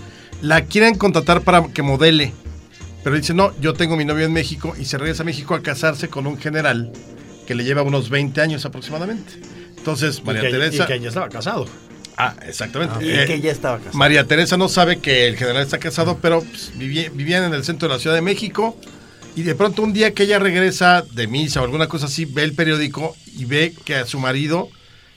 [0.43, 2.33] La quieren contratar para que modele,
[3.05, 5.63] pero dice, no, yo tengo mi novio en México y se regresa a México a
[5.63, 6.93] casarse con un general
[7.47, 9.35] que le lleva unos 20 años aproximadamente.
[9.77, 10.85] Entonces, Y María que, Teresa...
[10.85, 11.67] y que ya estaba casado.
[12.21, 13.05] Ah, exactamente.
[13.05, 13.97] Y Eh, que ya estaba casado.
[13.97, 17.63] María Teresa no sabe que el general está casado, pero pues, vivi- vivían en el
[17.65, 18.77] centro de la Ciudad de México
[19.37, 22.43] y de pronto un día que ella regresa de misa o alguna cosa así, ve
[22.43, 24.69] el periódico y ve que a su marido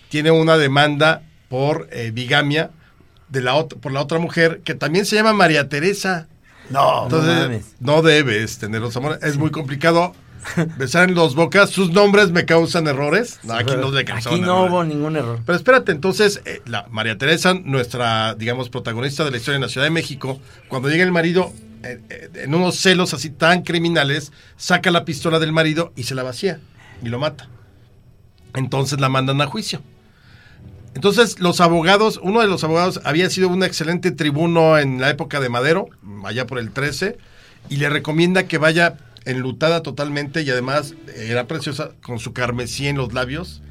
[0.09, 2.69] tiene una demanda por eh, bigamia
[3.29, 6.27] de la por la otra mujer que también se llama María Teresa.
[6.69, 9.23] No, Entonces, no debes tener los amores.
[9.23, 10.13] Es muy complicado
[10.77, 11.69] besar en los bocas.
[11.69, 13.39] Sus nombres me causan errores.
[13.43, 14.71] No, aquí no le causaban Aquí no errores.
[14.71, 15.39] hubo ningún error.
[15.45, 19.69] Pero espérate, entonces, eh, la María Teresa, nuestra, digamos, protagonista de la historia en la
[19.69, 24.31] Ciudad de México, cuando llega el marido, eh, eh, en unos celos así tan criminales,
[24.57, 26.59] saca la pistola del marido y se la vacía
[27.03, 27.49] y lo mata.
[28.53, 29.81] Entonces la mandan a juicio.
[30.93, 35.39] Entonces los abogados, uno de los abogados había sido un excelente tribuno en la época
[35.39, 35.87] de Madero,
[36.25, 37.17] allá por el 13,
[37.69, 42.97] y le recomienda que vaya enlutada totalmente y además era preciosa con su carmesí en
[42.97, 43.61] los labios.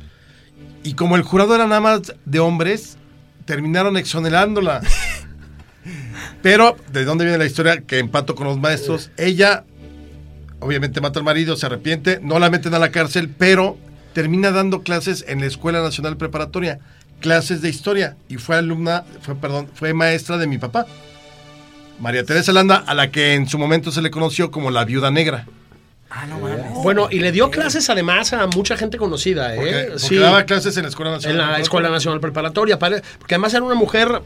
[0.82, 2.96] Y como el jurado era nada más de hombres,
[3.44, 4.80] terminaron exonerándola.
[6.42, 7.82] Pero, ¿de dónde viene la historia?
[7.82, 9.10] Que empato con los maestros.
[9.16, 9.64] Ella,
[10.60, 13.76] obviamente, mata al marido, se arrepiente, no la meten a la cárcel, pero
[14.14, 16.80] termina dando clases en la Escuela Nacional Preparatoria,
[17.20, 18.16] clases de historia.
[18.28, 20.86] Y fue alumna, fue, perdón, fue maestra de mi papá.
[22.00, 25.10] María Teresa Landa, a la que en su momento se le conoció como la viuda
[25.10, 25.46] negra.
[26.10, 26.64] Ah, no mames.
[26.82, 29.58] Bueno, y le dio clases además a mucha gente conocida, ¿eh?
[29.58, 30.16] porque Sí.
[30.16, 31.58] daba clases en la Escuela Nacional en la.
[31.60, 33.02] Escuela Nacional Preparatoria, porque
[33.34, 34.20] además era una mujer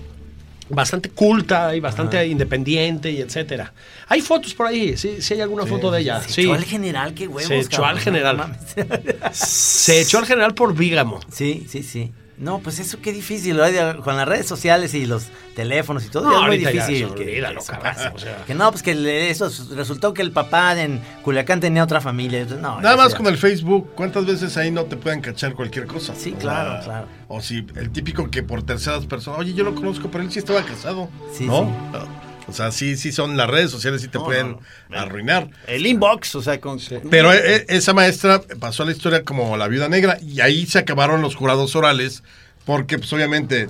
[0.71, 3.75] bastante culta y bastante independiente y etcétera.
[4.09, 6.23] Hay fotos por ahí, sí, sí hay alguna foto de ella.
[6.23, 6.41] Se sí.
[6.43, 7.49] echó al general, qué huevos.
[7.49, 8.37] Se echó cabrón, al general.
[8.39, 9.31] no.
[9.33, 11.21] Se echó al general por vígamo.
[11.31, 12.13] Sí, sí, sí.
[12.37, 13.59] No, pues eso qué difícil,
[14.03, 17.05] con las redes sociales y los teléfonos y todo, No, ya es muy ya, difícil.
[17.05, 18.45] eso, que, olvídalo, que carajo, o sea.
[18.45, 22.45] Que no, pues que eso resultó que el papá en Culiacán tenía otra familia.
[22.45, 25.87] No, Nada más ya- con el Facebook, ¿cuántas veces ahí no te pueden cachar cualquier
[25.87, 26.15] cosa?
[26.17, 27.07] Sí, O claro, claro.
[27.29, 30.41] O si el típico que por terceras personas, oye, yo lo conozco, pero él sí
[30.41, 31.09] estaba casado.
[31.33, 31.73] Sí, ¿No?
[31.93, 31.99] sí.
[32.47, 34.59] O sea, sí, sí son las redes sociales, sí te No, pueden
[34.91, 35.49] no, arruinar.
[35.67, 36.79] El inbox, o sea, con...
[37.11, 40.67] Pero e- e- esa maestra pasó a la historia como la viuda negra y ahí
[40.67, 42.23] se acabaron los jurados orales
[42.67, 43.69] porque, pues, obviamente,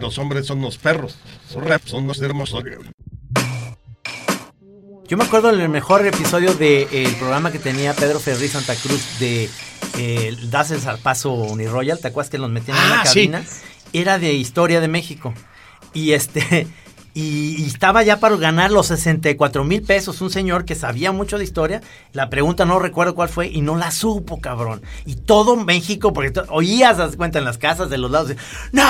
[0.00, 1.16] los hombres son unos perros.
[1.48, 2.64] Son, son unos hermosos.
[5.08, 9.48] Yo me acuerdo del mejor episodio del programa que tenía Pedro Ferri Santa Cruz de
[9.96, 11.98] eh, Das el Zarpazo Uniroyal.
[11.98, 13.28] ¿Te acuerdas que los metían en Ah, una sí.
[13.28, 13.44] cabina?
[13.94, 15.32] Era de historia de México.
[15.94, 16.66] Y este.
[17.14, 21.44] Y, estaba ya para ganar los 64 mil pesos un señor que sabía mucho de
[21.44, 21.80] historia.
[22.12, 24.82] La pregunta no recuerdo cuál fue y no la supo, cabrón.
[25.04, 28.32] Y todo México, porque oías, das cuenta, en las casas de los lados.
[28.72, 28.82] ¡No!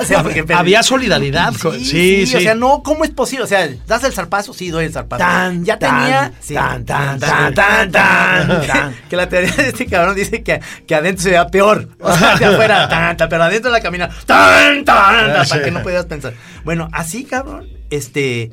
[0.00, 1.52] O sea, porque- Había solidaridad.
[1.52, 2.36] Sí, Sí, sí, sí.
[2.36, 3.44] O sea, no, ¿cómo es posible?
[3.44, 4.52] O sea, ¿das el zarpazo?
[4.52, 5.20] Sí, doy el zarpazo.
[5.22, 6.32] Tan, ya tan, tenía.
[6.54, 8.94] tan, tan, tan, tan, tan, tan.
[9.08, 11.88] que la teoría de este cabrón dice que, que adentro se veía peor.
[12.00, 15.64] O sea, de afuera, tan, tan, pero adentro de la cabina, tan, tan, tan, para
[15.64, 16.34] que no pudieras pensar.
[16.66, 18.50] Bueno, así, cabrón, este.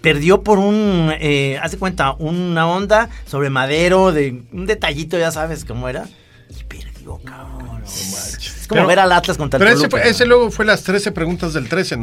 [0.00, 5.32] Perdió por un, eh, haz de cuenta, una onda sobre madero, de un detallito, ya
[5.32, 6.06] sabes cómo era.
[6.48, 7.82] Y perdió, cabrón.
[7.84, 10.02] Es como Pero- ver al Atlas contra Pero el ese, Toluca.
[10.04, 12.02] fue- ese luego fue las 13 preguntas del 13, ¿no?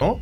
[0.00, 0.20] ¿No?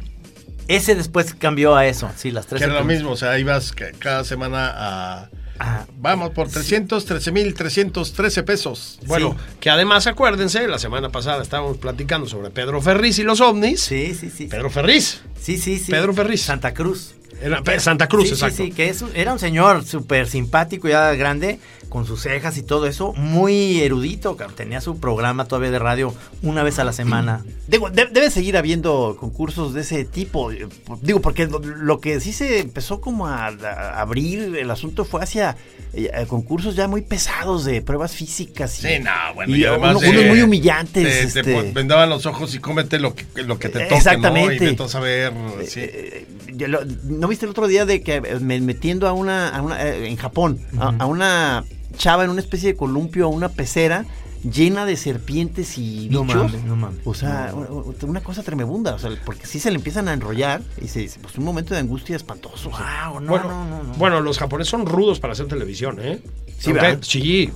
[0.68, 2.60] Ese después cambió a eso, sí, las tres.
[2.60, 5.30] Que era lo mismo, o sea, ibas ca- cada semana a...
[5.58, 8.98] Ah, Vamos por 313 mil 313 pesos.
[9.06, 13.80] Bueno, que además acuérdense, la semana pasada estábamos platicando sobre Pedro Ferriz y los ovnis.
[13.80, 14.46] sí, sí, sí.
[14.46, 15.22] Pedro Ferriz.
[15.40, 15.90] Sí, sí, sí.
[15.92, 16.42] Pedro Ferriz.
[16.42, 17.14] Santa Cruz.
[17.40, 18.56] Era Santa Cruz, sí, exacto.
[18.58, 22.62] Sí, sí, que es era un señor súper simpático, ya grande, con sus cejas y
[22.62, 27.44] todo eso, muy erudito, tenía su programa todavía de radio una vez a la semana.
[27.66, 30.52] Digo, de- debe seguir habiendo concursos de ese tipo.
[30.52, 30.66] eh,
[31.00, 35.56] Digo, porque lo, que sí se empezó como a, a abrir el asunto fue hacia
[35.94, 38.78] eh, eh, concursos ya muy pesados de pruebas físicas.
[38.78, 39.54] Y, Sí, no, bueno.
[39.56, 41.32] y además uno- de- unos muy humillantes.
[41.34, 44.64] Te, te este, vendaban los ojos y cómete lo que, lo que te toque, Exactamente.
[44.64, 44.70] ¿no?
[44.70, 45.32] Y a saber,
[45.66, 45.80] sí.
[45.82, 46.80] eh, yo lo-
[47.22, 50.08] ¿No viste el otro día de que eh, me- metiendo a una, a una, eh,
[50.08, 51.62] en Japón, a- a, una
[51.96, 54.04] chava en una especie de columpio, a una pecera
[54.42, 56.46] llena de serpientes y No bichos?
[56.50, 56.98] mames, no mames.
[57.04, 57.54] O sea,
[58.02, 61.20] una cosa tremebunda, o sea, porque sí se le empiezan a enrollar y se, se-
[61.20, 62.70] pues un momento de angustia espantoso.
[62.70, 63.10] o sea.
[63.10, 63.92] Wow, no, bueno, no, no, no.
[63.94, 66.20] bueno, los japoneses son rudos para hacer televisión, ¿eh?
[66.58, 67.52] Sí, sí,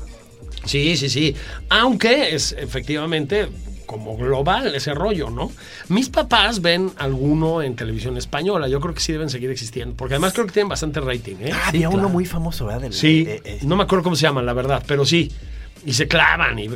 [0.64, 1.34] sí, sí, sí.
[1.70, 3.48] Aunque es efectivamente
[3.86, 5.50] como global ese rollo, ¿no?
[5.88, 8.68] Mis papás ven alguno en televisión española.
[8.68, 11.52] Yo creo que sí deben seguir existiendo, porque además creo que tienen bastante rating, ¿eh?
[11.54, 12.82] Ah, sí, había uno muy famoso, ¿verdad?
[12.82, 15.30] Del- Sí, eh, eh, no me acuerdo cómo se llaman, la verdad, pero sí.
[15.84, 16.68] Y se clavan y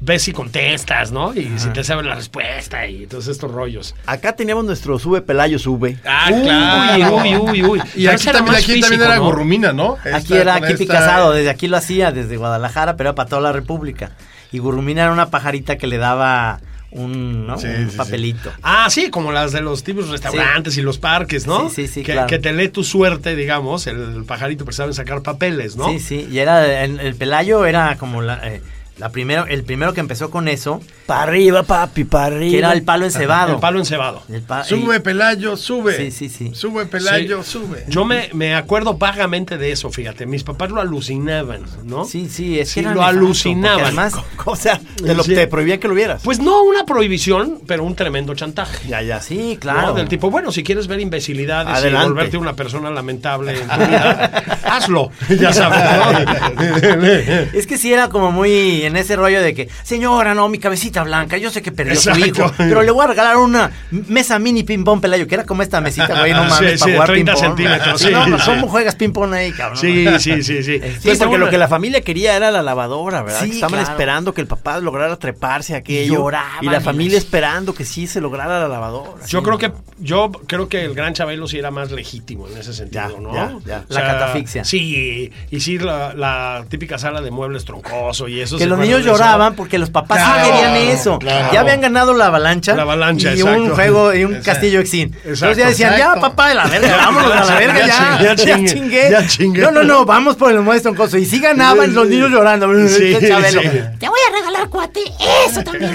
[0.00, 1.32] ves si contestas, ¿no?
[1.32, 3.94] Y si te saben la respuesta y todos estos rollos.
[4.04, 5.96] Acá teníamos nuestro sube Pelayo sube.
[6.04, 7.16] Ah, Uy, claro.
[7.16, 7.80] Uy, uy, uy.
[7.96, 9.24] Y Pero aquí también, aquí también era ¿no?
[9.24, 9.96] Gurrumina, ¿no?
[10.12, 13.30] Aquí Esta- era Kipi esta- Casado, desde aquí lo hacía, desde Guadalajara, pero era para
[13.30, 14.10] toda la República.
[14.52, 16.60] Y Gurrumina era una pajarita que le daba
[16.90, 17.58] un, ¿no?
[17.58, 17.96] Sí, un sí, sí.
[17.96, 18.50] papelito.
[18.62, 21.68] Ah, sí, como las de los tipos restaurantes y los parques, ¿no?
[21.68, 22.26] Sí, sí, sí, que, claro.
[22.26, 25.88] que te lee tu suerte, digamos, el, el pajarito, pero saben sacar papeles, ¿no?
[25.88, 28.60] Sí, sí, y era el, el Pelayo era como la, eh,
[29.00, 32.50] la primero, el primero que empezó con eso, Para arriba, papi, para arriba.
[32.52, 33.54] que era el palo encebado.
[33.54, 34.22] El palo encebado.
[34.28, 35.96] El pa- Sube, Pelayo, sube.
[35.96, 36.54] Sí, sí, sí.
[36.54, 37.52] Sube, Pelayo, Sí.
[37.52, 37.84] sube.
[37.88, 40.26] Yo me, me acuerdo vagamente de eso, fíjate.
[40.26, 42.04] Mis papás lo alucinaban, ¿no?
[42.04, 43.78] Sí, sí, es Sí, que lo alucinaban.
[43.78, 45.34] porque Además, O sea, te, lo, Sí.
[45.34, 46.20] te prohibían que lo vieras.
[46.22, 48.86] Pues no una prohibición, pero un tremendo chantaje.
[48.88, 49.20] ya, ya.
[49.22, 49.60] sí, ¿no?
[49.60, 49.94] claro.
[49.94, 52.06] Del tipo, bueno, si quieres ver imbecilidades Adelante.
[52.06, 55.10] y volverte una persona lamentable en tu vida, hazlo.
[55.40, 56.60] Ya sabes, ¿no?
[57.58, 61.02] Es que sí era como muy en ese rollo de que, señora, no, mi cabecita
[61.02, 62.26] blanca, yo sé que perdió su Exacto.
[62.42, 65.80] hijo, pero le voy a regalar una mesa mini ping-pong Pelayo, que era como esta
[65.80, 67.44] mesita, güey, no mames, sí, para de jugar 30 ping-pong.
[67.56, 68.38] centímetros, Sí, sí, no, no.
[68.44, 69.78] ¿Cómo juegas ping-pong ahí, cabrón?
[69.78, 70.62] Sí, sí, sí, sí.
[70.62, 73.40] Sí, Entonces, porque bueno, lo que la familia quería era la lavadora, ¿verdad?
[73.44, 73.90] Que estaban claro.
[73.90, 76.14] esperando que el papá lograra treparse a aquello.
[76.14, 79.24] lloraban y la familia esperando que sí se lograra la lavadora.
[79.26, 82.72] Yo creo que yo creo que el gran Chabelo sí era más legítimo en ese
[82.72, 83.32] sentido, Ya, ¿no?
[83.34, 83.84] ya, ya.
[83.88, 84.64] La catafixia.
[84.64, 88.56] Sí, y sí la, la típica sala de muebles troncoso y eso.
[88.56, 91.18] Que ¿se los niños lloraban porque los papás sí Claro, querían eso.
[91.18, 91.48] claro.
[91.52, 92.74] Ya habían ganado la avalancha.
[92.74, 93.74] La avalancha, Y un exacto.
[93.74, 94.50] juego y un Exacto.
[94.52, 95.08] castillo exin.
[95.24, 95.68] Entonces ya Exacto.
[95.68, 96.20] decían, ya Exacto.
[96.22, 97.94] papá de la verga, vámonos a la verga, Ya ya.
[97.96, 99.60] chingué, ya Ya, chingué, ya chingué.
[99.62, 101.18] No, no, no, vamos por el mueble troncoso.
[101.18, 102.68] Y sí ganaban los niños llorando.
[102.88, 103.60] Sí, Chabelo.
[103.62, 103.68] sí.
[103.98, 105.00] Te voy a regalar cuate.
[105.48, 105.94] Eso también.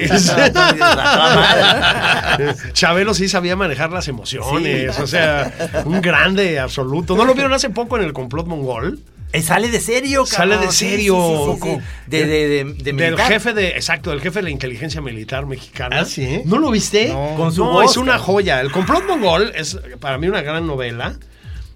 [2.74, 5.52] Chabelo sí sabía manejar las emociones, o sea,
[5.86, 7.16] un grande absoluto.
[7.16, 9.00] ¿No lo vieron hace poco en el complot mongol?
[9.36, 10.67] Eh, Sale de serio, Sale cabrón.
[10.69, 11.15] de Sí, serio.
[11.15, 11.82] sí, sí, sí, sí.
[12.08, 16.00] De, de, de, de Del jefe de, exacto, del jefe de la inteligencia militar mexicana.
[16.02, 16.41] ¿Ah, sí?
[16.45, 17.10] ¿No lo viste?
[17.10, 17.36] No.
[17.38, 18.62] Con su No, voz, es una joya.
[18.62, 21.17] El complot mongol es para mí una gran novela.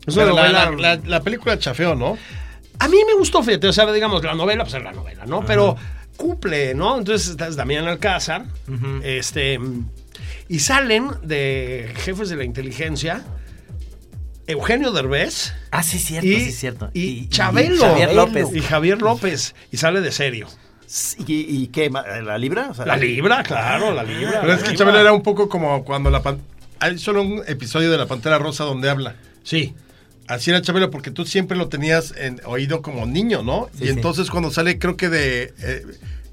[0.07, 0.71] Es una novela.
[0.71, 2.17] la- la- la película chafeó, ¿no?
[2.79, 5.43] A mí me gustó, fíjate, o sea, digamos, la novela, pues es la novela, ¿no?
[5.45, 5.75] Pero
[6.15, 6.97] cumple, ¿no?
[6.97, 8.45] Entonces estás Damián Alcázar,
[9.03, 9.59] este,
[10.47, 13.21] y salen de jefes de la inteligencia,
[14.49, 16.89] Eugenio Derbez Ah, sí, cierto, y, sí, cierto.
[16.93, 17.81] y Chabelo.
[17.85, 18.47] Javier López.
[18.53, 19.55] Y Javier López.
[19.71, 20.47] Y sale de serio.
[21.27, 21.33] ¿Y,
[21.63, 21.89] y qué?
[21.89, 22.69] ¿La libra?
[22.71, 24.41] O sea, La libra, claro, la libra.
[24.41, 24.75] Pero es que.
[24.75, 26.41] Chabelo era un poco como cuando la pan-
[26.79, 29.15] Hay solo un episodio de La Pantera Rosa donde habla.
[29.43, 29.75] Sí.
[30.27, 33.69] Así era Chabelo porque tú siempre lo tenías en oído como niño, ¿no?
[33.77, 33.93] Sí, y sí.
[33.93, 35.85] entonces cuando sale, creo que de eh,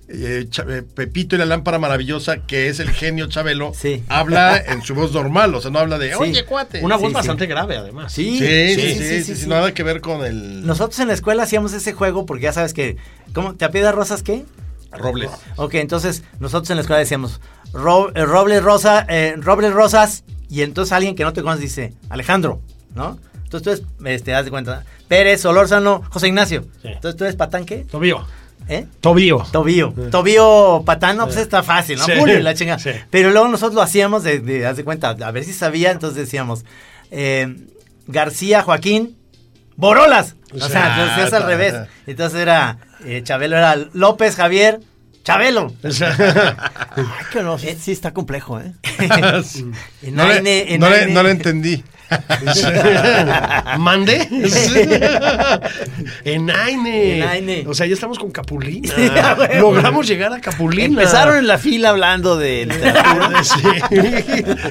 [0.09, 4.03] eh, eh, Pepito y la lámpara maravillosa, que es el genio Chabelo, Sí.
[4.09, 6.17] habla en su voz normal, o sea, no habla de, Sí.
[6.19, 6.81] oye, cuate.
[6.85, 7.15] Una voz Sí, sí.
[7.15, 8.13] bastante grave, además.
[8.13, 11.43] Sí, Sí, sí, sí, sí, sí, nada que ver con el Nosotros en la escuela
[11.43, 12.97] hacíamos ese juego porque ya sabes que.
[13.33, 13.55] ¿Cómo?
[13.55, 14.45] ¿Te apellidas Rosas qué?
[14.93, 15.31] Robles.
[15.57, 17.41] Ok, entonces nosotros en la escuela decíamos
[17.73, 21.93] Ro- eh, Robles Rosa, eh, Robles Rosas, y entonces alguien que no te conoce dice
[22.09, 22.63] Alejandro,
[22.95, 23.19] ¿no?
[23.45, 23.71] Entonces tú
[24.05, 26.63] eres, este, haz de cuenta, Pérez, Solórzano, José Ignacio.
[26.83, 26.89] Sí.
[26.89, 27.79] Entonces tú eres patán, ¿qué?
[27.85, 28.27] Tobío.
[28.69, 28.87] ¿Eh?
[29.01, 29.47] Tobío.
[29.53, 29.93] Tobío.
[30.11, 32.05] Tobío Patán, no, pues está fácil, ¿no?
[32.05, 32.13] Sí.
[32.19, 32.79] Julio la chinga.
[32.79, 32.91] Sí.
[33.11, 36.17] Pero luego nosotros lo hacíamos de, de, haz de cuenta, a ver si sabía, entonces
[36.19, 36.65] decíamos,
[37.11, 37.57] eh,
[38.09, 39.17] García Joaquín,
[39.77, 40.35] Borolas.
[40.53, 41.75] O sea, Ah, entonces es al ta- revés.
[42.07, 44.81] Entonces era, eh, Chabelo era López Javier,
[45.23, 45.73] Chabelo.
[45.83, 48.73] Ay, que no, sí, sí está complejo, ¿eh?
[50.03, 51.85] No le, no le entendí.
[53.79, 54.29] ¿Mande?
[56.25, 57.17] Enaine.
[57.19, 57.65] Enaine.
[57.67, 58.93] O sea, ya estamos con Capulina.
[58.95, 59.11] Sí.
[59.59, 60.85] Logramos llegar a Capulina.
[61.03, 63.45] Empezaron en la fila hablando de literatura.
[63.45, 63.59] Sí.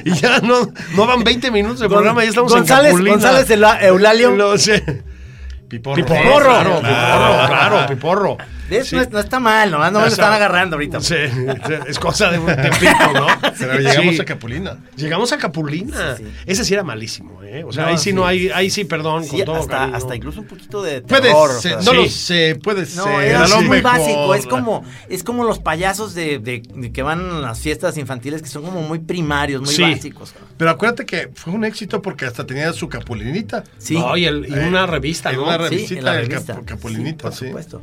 [0.04, 3.16] Y ya no, no van 20 minutos de programa, ya estamos González, en Capulina.
[3.16, 4.30] González Eula- Eulalio.
[4.36, 5.02] Lo sé.
[5.68, 5.96] Piporro.
[5.96, 8.38] Piporro, Claro, claro, claro, piporro.
[8.84, 8.96] Sí.
[8.96, 11.00] No, es- no está mal, nomás no me lo están agarrando ahorita.
[11.00, 11.14] Sí,
[11.88, 13.26] es cosa de un tiempito, ¿no?
[13.58, 14.20] Pero llegamos Sí.
[14.20, 14.78] a Capulina.
[14.96, 16.16] Llegamos a Capulina.
[16.16, 16.32] Sí, sí.
[16.46, 17.64] Ese sí era malísimo, ¿eh?
[17.64, 18.12] O sea, No, ahí sí, sí.
[18.12, 19.96] no hay, ahí sí, perdón, Sí, con todo hasta, cariño.
[19.96, 21.50] hasta incluso un poquito de Puede terror.
[21.50, 21.96] o ser, sea, no sí.
[21.96, 23.20] lo sé, puede No, ser.
[23.22, 23.82] era a lo muy mejor.
[23.82, 24.34] básico.
[24.34, 28.42] Es como, es como los payasos de, de- de que van a las fiestas infantiles
[28.42, 29.82] que son como muy primarios, muy Sí.
[29.82, 30.34] básicos.
[30.56, 33.62] Pero acuérdate que fue un éxito porque hasta tenía su capulinita.
[33.78, 33.94] Sí.
[33.98, 35.44] No, y, el- y una revista, ¿no?
[35.44, 36.54] una Sí, revisita en la del revista.
[36.54, 37.52] Cap- Capulinita, Sí, sí.
[37.52, 37.82] por supuesto.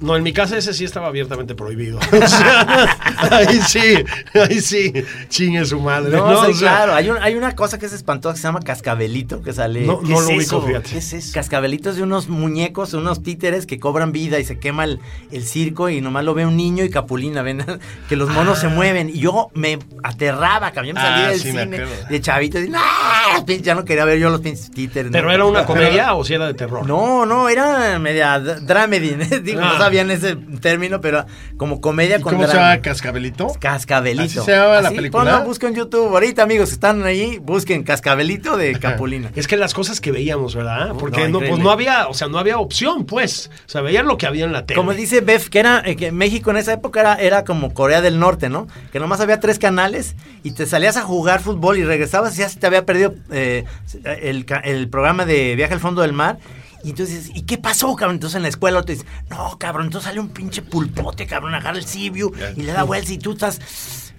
[0.00, 1.98] No, en mi casa ese sí estaba abiertamente prohibido.
[2.12, 2.98] O sea,
[3.30, 4.92] ahí sí, ahí sí,
[5.28, 6.16] chingue su madre.
[6.16, 6.94] No, No, sí, O sea, claro.
[6.94, 9.82] Hay, un- hay una cosa que es espantosa que se llama cascabelito que sale.
[9.86, 10.90] No, ¿Qué no es lo ubico, fíjate.
[10.90, 11.32] ¿Qué es eso?
[11.34, 15.00] Cascabelitos de unos muñecos, unos títeres que cobran vida y se quema el,
[15.32, 17.64] el circo y nomás lo ve un niño y Capulina, ven
[18.08, 19.08] que los monos se mueven.
[19.10, 20.88] Y yo me aterraba, cabrón.
[20.88, 21.42] Yo me salía Ah, del ¡Ah!
[21.42, 22.58] sí, cine de chavito.
[22.60, 22.70] Y.
[23.46, 25.12] Pin- Ya no quería ver yo los pinches títeres.
[25.12, 25.34] ¿Pero ¿no?
[25.34, 26.86] era una comedia o si era de terror?
[26.86, 29.14] No, no, era media dramedy.
[29.42, 29.72] Digo, Ah.
[29.72, 31.24] no sabían ese término, pero
[31.56, 33.48] como comedia ¿Y con cómo se llama Cascabelito?
[33.60, 34.22] Cascabelito.
[34.22, 35.24] ¿Así se llama la Así, película?
[35.32, 36.08] ponlo, busquen YouTube.
[36.12, 39.30] Ahorita, amigos, están ahí, busquen Cascabelito de Capulina.
[39.36, 40.92] Es que las cosas que veíamos, ¿verdad?
[40.98, 43.50] Porque No, no, pues no había, o sea, no había opción, pues.
[43.66, 44.76] O sea, veían lo que había en la tele.
[44.78, 48.00] Como dice Bef, que era eh, que México en esa época era, era como Corea
[48.00, 48.66] del Norte, ¿no?
[48.92, 52.48] Que nomás había tres canales y te salías a jugar fútbol y regresabas y ya
[52.48, 53.64] se te había perdido eh,
[54.22, 56.38] el, ca- el programa de Viaje al Fondo del Mar.
[56.86, 58.14] Y entonces, ¿y qué pasó, cabrón?
[58.14, 61.78] Entonces en la escuela te dices, no, cabrón, entonces sale un pinche pulpote, cabrón, agarra
[61.78, 63.60] el Sibiu y le da vuelta y tú estás...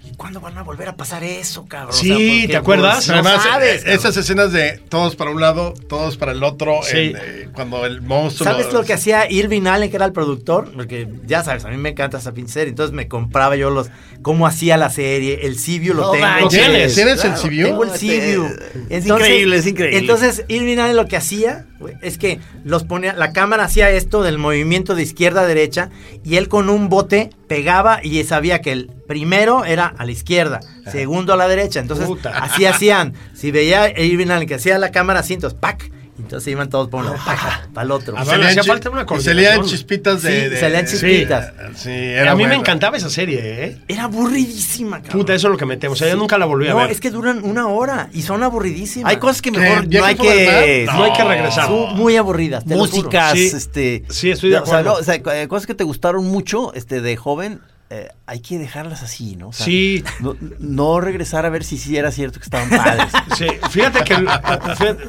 [0.04, 1.92] ¿y ¿Cuándo van a volver a pasar eso, cabrón?
[1.94, 2.96] Sí, ¿te acuerdas?
[2.96, 6.42] pues, no Además, sabes, eh, esas escenas de todos para un lado, todos para el
[6.42, 6.96] otro, Sí.
[6.96, 8.50] en, eh, cuando el monstruo...
[8.50, 10.70] ¿Sabes lo que hacía Irving Allen, que era el productor?
[10.72, 12.70] Porque ya sabes, a mí me encanta esa pinche serie.
[12.70, 13.90] Entonces me compraba yo los.
[14.22, 15.40] cómo hacía la serie.
[15.42, 16.48] El Sibiu lo No tengo.
[16.48, 16.94] ¿Tienes?
[16.94, 17.66] ¿Tienes el Sibiu?
[17.66, 18.46] Tengo el No, Sibiu.
[18.88, 19.98] es increíble, es increíble.
[19.98, 21.66] Entonces, Irving Allen lo que hacía
[22.02, 23.12] es que los ponía.
[23.12, 25.90] La cámara hacía esto del movimiento de izquierda a derecha.
[26.24, 30.60] Y él con un bote pegaba y sabía que el primero era a la izquierda,
[30.90, 31.80] segundo a la derecha.
[31.80, 32.30] Entonces, Puta.
[32.30, 33.14] así hacían.
[33.34, 35.90] Si veía a Irving Allen que hacía la cámara así, entonces, ¡pac!
[36.18, 37.68] Entonces iban todos por un lado, ¡pac!
[37.72, 38.16] Para el otro.
[38.16, 39.44] A Y ver, salían hacía chi- falta una coordinación.
[39.46, 40.30] salían chispitas de...
[40.42, 41.52] Sí, de- salían de- chispitas.
[41.76, 43.78] Sí, era a mí me encantaba esa serie, ¿eh?
[43.86, 45.20] Era aburridísima, cabrón.
[45.20, 45.96] Puta, eso es lo que metemos.
[45.96, 46.90] O sea, yo nunca la volví a no, ver.
[46.90, 49.10] es que duran una hora y son aburridísimas.
[49.10, 50.86] Hay cosas que mejor no ¿Viaje hay que...
[50.86, 51.66] No hay que regresar.
[51.66, 52.64] Son muy aburridas.
[52.64, 52.90] te lo juro.
[53.04, 53.50] músicas, Sí.
[53.54, 54.04] este...
[54.10, 54.94] Sí, estoy de o sea, acuerdo.
[54.94, 58.58] no, o sea, eh, cosas que te gustaron mucho, este, de joven, eh, hay que
[58.58, 59.48] dejarlas así, ¿no?
[59.48, 60.04] O sea, Sí.
[60.20, 63.06] No, no regresar a ver si sí era cierto que estaban padres.
[63.38, 64.14] Sí, fíjate que.
[64.14, 65.08] fíjate-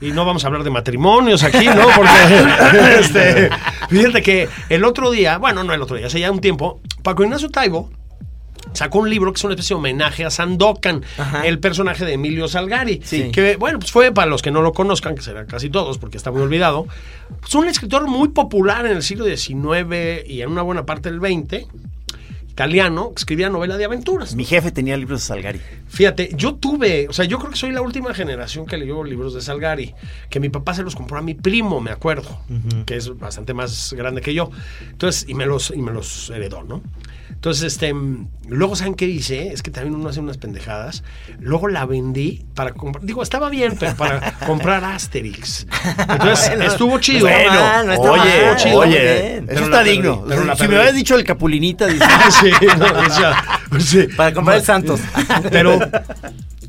[0.00, 1.86] y no vamos a hablar de matrimonios aquí, ¿no?
[1.94, 2.98] Porque.
[3.00, 3.50] este,
[3.88, 7.24] fíjate que el otro día, bueno, no el otro día, hace ya un tiempo, Paco
[7.24, 7.90] Ignacio Taibo
[8.72, 11.46] sacó un libro que es una especie de homenaje a Sandokan, Ajá.
[11.46, 13.00] el personaje de Emilio Salgari.
[13.04, 13.30] Sí.
[13.30, 16.16] Que, bueno, pues fue para los que no lo conozcan, que serán casi todos, porque
[16.16, 16.86] está muy olvidado.
[17.46, 21.20] Es un escritor muy popular en el siglo XIX y en una buena parte del
[21.20, 21.66] XX,
[22.56, 24.34] italiano, que escribía novela de aventuras.
[24.34, 25.60] Mi jefe tenía libros de Salgari.
[25.88, 29.34] Fíjate, yo tuve, o sea, yo creo que soy la última generación que leyó libros
[29.34, 29.94] de Salgari,
[30.30, 32.40] que mi papá se los compró a mi primo, me acuerdo,
[32.86, 34.50] que es bastante más grande que yo.
[34.90, 36.80] Entonces, y me los, y me los heredó, ¿no?
[37.36, 37.94] Entonces, este,
[38.48, 39.52] luego, ¿saben qué hice?
[39.52, 41.04] Es que también uno hace unas pendejadas.
[41.38, 45.66] Luego la vendí para comprar, digo, estaba bien, pero para comprar Asterix.
[46.08, 47.28] Entonces, Bueno, estuvo chido.
[47.28, 48.56] no está mal, no está oye, mal.
[48.56, 48.78] chido.
[48.78, 50.24] oye, eso está perdí, digno.
[50.26, 52.08] pero la si me hubieras dicho el Capulinita, dices,
[52.40, 53.44] sí, no, o sea.
[54.16, 55.00] Para comprar el Santos.
[55.50, 55.78] Pero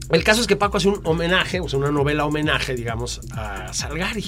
[0.10, 3.74] el caso es que Paco hace un homenaje, o sea, una novela homenaje, digamos, a
[3.74, 4.26] Salgari.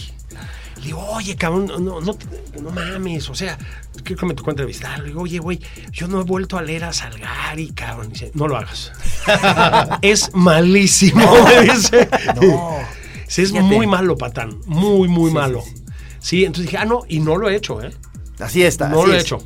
[0.78, 2.18] Le digo, oye, cabrón, no, no, no,
[2.62, 3.58] no mames, o sea,
[4.04, 5.04] quiero que me tocó entrevistarlo.
[5.04, 5.60] Le digo, oye, güey,
[5.92, 8.10] yo no he vuelto a leer a Salgari, cabrón.
[8.10, 8.92] Dice, no lo hagas.
[10.02, 12.10] es malísimo, me dice.
[13.27, 13.63] Sí, es Fíjate.
[13.63, 15.63] muy malo, Patán, muy, muy malo.
[16.19, 17.92] Sí, entonces dije, ah, no, y no lo he hecho, ¿eh?
[18.40, 18.90] Así está.
[18.90, 19.37] No así lo he hecho.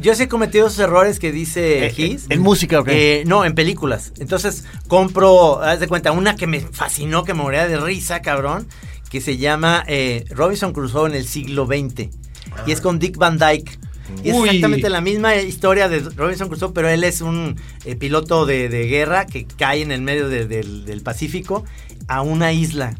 [0.00, 2.26] Yo, sí he cometido esos errores que dice Eh, Gis.
[2.28, 2.88] en música, ¿ok?
[2.90, 4.12] Eh, no, en películas.
[4.18, 8.66] Entonces compro, haz de cuenta, una que me fascinó, que me moría de risa, cabrón,
[9.10, 12.08] que se llama eh, Robinson Crusoe en el siglo XX.
[12.66, 13.78] Y es con Dick Van Dyke.
[14.22, 14.48] Y es Uy.
[14.48, 18.86] exactamente la misma historia de Robinson Crusoe, pero él es un eh, piloto de, de
[18.86, 21.64] guerra que cae en el medio de- del, del Pacífico
[22.06, 22.94] a una isla.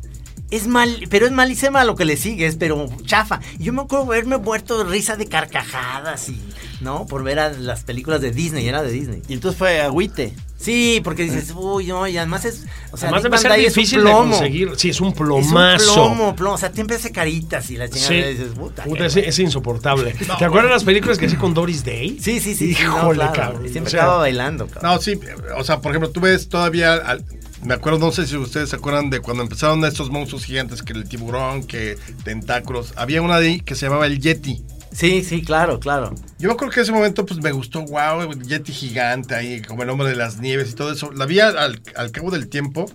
[0.51, 3.41] Es mal, pero es malísima lo que le sigue, es pero chafa.
[3.59, 6.41] Yo me acuerdo haberme muerto de risa de carcajadas y,
[6.81, 7.07] ¿no?
[7.07, 9.23] Por ver a las películas de Disney, era de Disney.
[9.29, 10.33] Y entonces fue agüite.
[10.59, 13.77] Sí, porque dices, uy, no, y además es, o sea, Además debe ser Dyke es
[13.77, 14.73] un difícil de conseguir.
[14.77, 16.03] Sí, es un Es plomazo.
[16.05, 18.23] un plomo, plomo, o sea, siempre hace caritas y la chingada Sí.
[18.23, 18.85] dices, puta.
[18.85, 20.15] Puta, es, es insoportable.
[20.39, 22.19] ¿Te acuerdas las películas que hacía con Doris Day?
[22.23, 22.73] Sí, sí, sí.
[22.75, 23.63] sí, no, Híjole, claro, cabrón.
[23.65, 24.93] Siempre O sea, estaba bailando, cabrón.
[24.95, 25.19] No, sí,
[25.59, 27.25] o sea, por ejemplo, tú ves todavía, al-
[27.67, 30.93] me acuerdo, no sé si ustedes se acuerdan de cuando empezaron estos monstruos gigantes, que
[30.93, 34.63] el tiburón, que tentáculos, había una de ahí que se llamaba el Yeti.
[34.93, 36.15] Sí, sí, claro, claro.
[36.39, 39.61] Yo me acuerdo que en ese momento pues me gustó, wow, el Yeti gigante ahí,
[39.61, 41.11] como el hombre de las nieves y todo eso.
[41.13, 42.91] La vi al, al cabo del tiempo,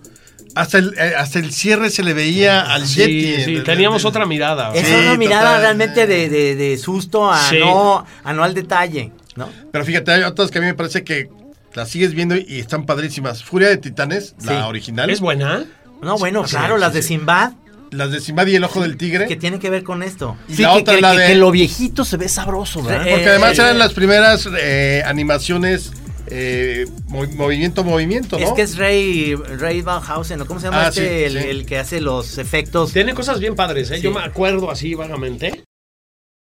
[0.54, 3.44] hasta el, eh, hasta el cierre se le veía al Sí, Yeti.
[3.44, 4.74] sí, De- teníamos de- otra mirada.
[4.74, 5.60] Es Sí, una mirada total.
[5.62, 7.58] realmente de, de- de susto a, Sí.
[7.60, 9.48] no, a no al detalle, ¿no?
[9.70, 11.28] Pero fíjate, hay otras que a mí me parece que
[11.74, 13.42] las sigues viendo y están padrísimas.
[13.44, 14.46] Furia de Titanes, Sí.
[14.46, 15.10] la original.
[15.10, 15.64] ¿Es buena?
[16.02, 17.02] No, bueno, sí, claro, sí, las de.
[17.02, 17.52] Sinbad,
[17.90, 19.26] Las de Simba y el ojo del tigre.
[19.26, 20.36] que tienen que ver con esto.
[20.48, 21.26] Y Sí, la que, otra, que- la de...
[21.26, 23.06] que lo viejito se ve sabroso, ¿verdad?
[23.06, 25.92] Eh, Porque además eh, eran las primeras eh, animaciones
[26.28, 28.46] eh, movi- movimiento movimiento, ¿no?
[28.46, 31.00] Es que es Ray, Ray Bauhausen, ¿o cómo se llama Ah, este?
[31.28, 31.48] sí, el, sí.
[31.50, 32.92] el que hace los efectos.
[32.94, 33.96] Tiene cosas bien padres, ¿eh?
[33.96, 34.02] Sí.
[34.02, 35.62] Yo me acuerdo así vagamente.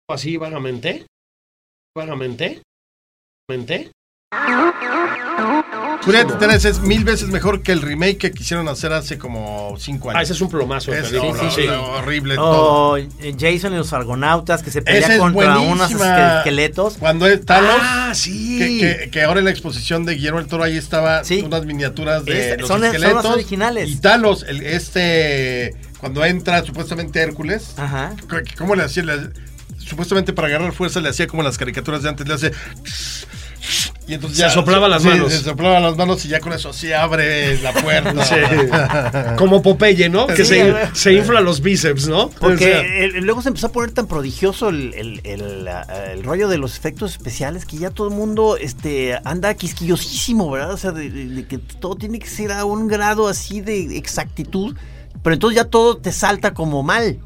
[0.09, 1.05] Así vagamente.
[1.93, 2.61] Vagamente.
[3.49, 3.91] Vagamente.
[6.01, 9.75] Furia de Titanes es mil veces mejor que el remake que quisieron hacer hace como
[9.77, 10.19] cinco años.
[10.19, 10.91] Ah, ese es un plomazo.
[10.93, 11.67] Es sí.
[11.67, 12.89] horrible todo.
[12.93, 13.07] O eh,
[13.39, 16.37] Jason y los Argonautas, que se pelea es contra unos buenísima.
[16.37, 16.95] esqueletos.
[16.97, 18.57] Cuando es Talos, Ah, sí.
[18.57, 21.41] que, que- que ahora en la exposición de Guillermo del Toro ahí estaba Sí.
[21.45, 23.25] unas miniaturas de Es- los son- son las esqueletos.
[23.25, 23.89] originales.
[23.89, 28.15] Y Talos, el, este, cuando entra supuestamente Hércules, Ajá.
[28.57, 29.03] ¿cómo le hacía?
[29.03, 29.29] Le-
[29.77, 32.51] supuestamente para agarrar fuerza le hacía como las caricaturas de antes, le hace...
[34.11, 35.31] Y entonces Se soplaba las sí, manos.
[35.31, 39.35] Se soplaba las manos y ya con eso sí abre la puerta.
[39.37, 40.27] Como Popeye, ¿no?
[40.27, 42.29] Que Sí, se, se infla los bíceps, ¿no?
[42.29, 45.69] Porque O sea, el- luego se empezó a poner tan prodigioso el, el- el,
[46.11, 50.73] el rollo de los efectos especiales que ya todo el mundo este, anda quisquillosísimo, ¿verdad?
[50.73, 53.97] O sea, de, de- de que todo tiene que ser a un grado así de
[53.97, 54.75] exactitud,
[55.23, 57.17] pero entonces ya todo te salta como mal.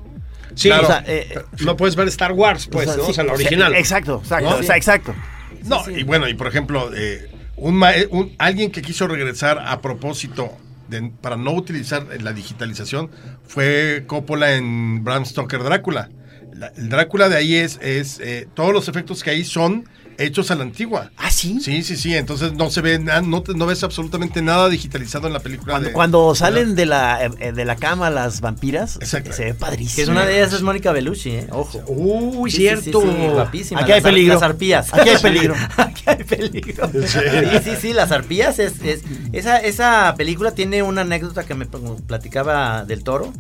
[0.54, 3.06] sí, o o sea, sea, eh, no puedes ver Star Wars, pues, ¿no?
[3.06, 3.74] sí, O sea, la original.
[3.74, 4.56] Exacto, exacto, ¿No?
[4.58, 5.16] o sea, exacto.
[5.64, 7.82] No, y bueno, y por ejemplo, eh, un,
[8.12, 10.52] un- alguien que quiso regresar a propósito
[10.90, 13.10] de- para no utilizar la digitalización
[13.48, 16.10] fue Coppola en Bram Stoker Drácula.
[16.54, 19.86] La- el Drácula de ahí es, es eh, todos los efectos que hay son
[20.18, 21.12] hechos a la antigua.
[21.18, 21.60] ¿Ah, sí?
[21.62, 22.16] Sí, sí, sí.
[22.16, 25.74] Entonces no se ve nada, no, te- no ves absolutamente nada digitalizado en la película.
[25.74, 29.34] Cuando, de- cuando salen de la, eh, de la cama las vampiras, Exacto.
[29.34, 29.96] se ve padrísimo.
[29.96, 31.48] Que es una de ellas es Mónica Bellucci, ¿eh?
[31.52, 31.84] Ojo.
[31.88, 33.02] Uy, Sí, sí, sí, cierto.
[33.02, 33.82] sí, guapísima.
[33.82, 34.34] Aquí hay Las peligro.
[34.36, 34.94] Las arpías.
[34.94, 35.56] Aquí hay peligro.
[35.78, 36.90] Aquí hay peligro.
[36.92, 39.02] Sí, sí, sí, las arpías es, es-
[39.34, 41.66] esa, esa película tiene una anécdota que me
[42.08, 43.34] platicaba del toro,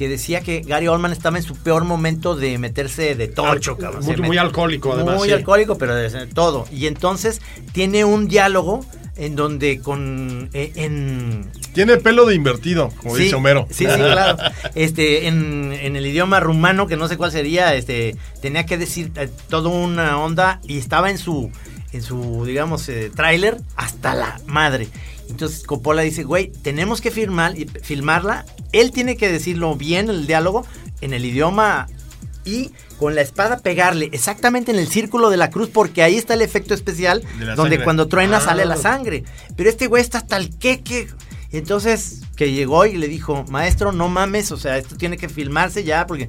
[0.00, 4.02] que decía que Gary Oldman estaba en su peor momento de meterse de tocho, cabrón.
[4.02, 5.34] Muy- muy alcohólico, además, Muy sí.
[5.34, 6.64] alcohólico, pero de todo.
[6.72, 7.42] Y entonces
[7.74, 8.82] tiene un diálogo
[9.16, 13.66] en donde con eh, en Tiene el pelo de invertido, como Sí, dice Homero.
[13.68, 14.38] Sí, sí, claro.
[14.74, 19.12] Este, en, en el idioma rumano, que no sé cuál sería, este, tenía que decir
[19.16, 21.50] eh, toda una onda y estaba en su,
[21.92, 24.88] en su, digamos, eh, tráiler hasta la madre.
[25.30, 28.44] Entonces Coppola dice, güey, tenemos que firmar, filmarla.
[28.72, 30.66] Él tiene que decirlo bien, el diálogo,
[31.00, 31.86] en el idioma
[32.44, 36.34] y con la espada pegarle exactamente en el círculo de la cruz porque ahí está
[36.34, 37.84] el efecto especial donde sangre.
[37.84, 38.40] cuando truena Ah.
[38.40, 39.24] sale la sangre.
[39.56, 41.08] Pero este güey está hasta el queque.
[41.52, 45.82] Entonces, que llegó y le dijo, maestro, no mames, o sea, esto tiene que filmarse
[45.84, 46.28] ya porque...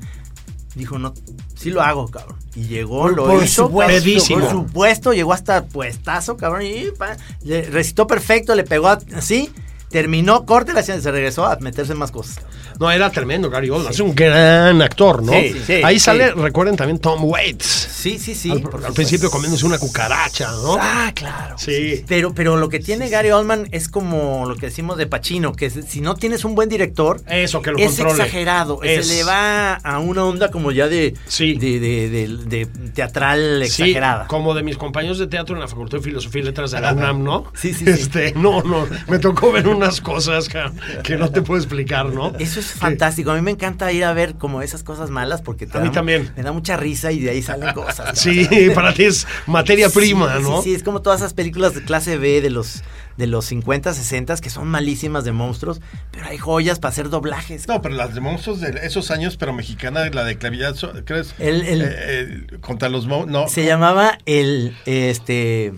[0.75, 1.13] Dijo, no,
[1.55, 2.37] sí lo hago, cabrón.
[2.55, 3.65] Y llegó, Por- lo por hizo.
[3.67, 4.39] supuesto, pedísimo.
[4.41, 6.63] Por supuesto, llegó hasta puestazo, cabrón.
[6.63, 9.51] Y pa, le recitó perfecto, le pegó así.
[9.89, 12.39] Terminó, corte la escena, se regresó a meterse en más cosas.
[12.81, 13.91] No, era tremendo, Gary Oldman.
[13.93, 15.33] Es un gran actor, ¿no?
[15.33, 17.63] Sí, sí, Ahí sale, recuerden también Tom Waits.
[17.91, 18.49] Sí, sí, sí.
[18.49, 20.77] al, al principio comiéndose una cucaracha, ¿no?
[20.81, 21.55] Ah, claro.
[21.59, 22.03] Sí.
[22.07, 25.69] Pero, pero lo que tiene Gary Oldman es como lo que decimos de Pacino, que
[25.69, 28.13] si no tienes un buen director, Eso, que lo es controle.
[28.23, 28.81] exagerado.
[28.81, 31.53] Es- Se le va a una onda como ya de, Sí.
[31.53, 32.65] de, de- de-
[32.95, 34.25] teatral Sí, exagerada.
[34.25, 36.93] como de mis compañeros de teatro en la Facultad de Filosofía y Letras de la
[36.93, 37.45] UNAM, ¿no?
[37.53, 37.85] Sí, sí.
[37.87, 40.71] Este, no, no, me tocó ver unas cosas ca-
[41.03, 42.33] que no te puedo explicar, ¿no?
[42.39, 43.31] Eso es fantástico.
[43.31, 45.89] A mí me encanta ir a ver como esas cosas malas porque te A mí
[45.91, 46.31] también.
[46.35, 48.17] me da mucha risa y de ahí salen cosas.
[48.19, 50.61] Sí, para ti es materia prima, sí, ¿no?
[50.61, 52.83] Sí, es como todas esas películas de clase B de los
[53.17, 57.67] de los 50, 60 que son malísimas de monstruos, pero hay joyas para hacer doblajes.
[57.67, 61.35] No, pero las de monstruos de esos años, pero mexicana, la de clavillazo, ¿crees?
[61.37, 63.47] El- el- Eh, eh, contra los monstruos, no.
[63.49, 65.73] Se llamaba el, este,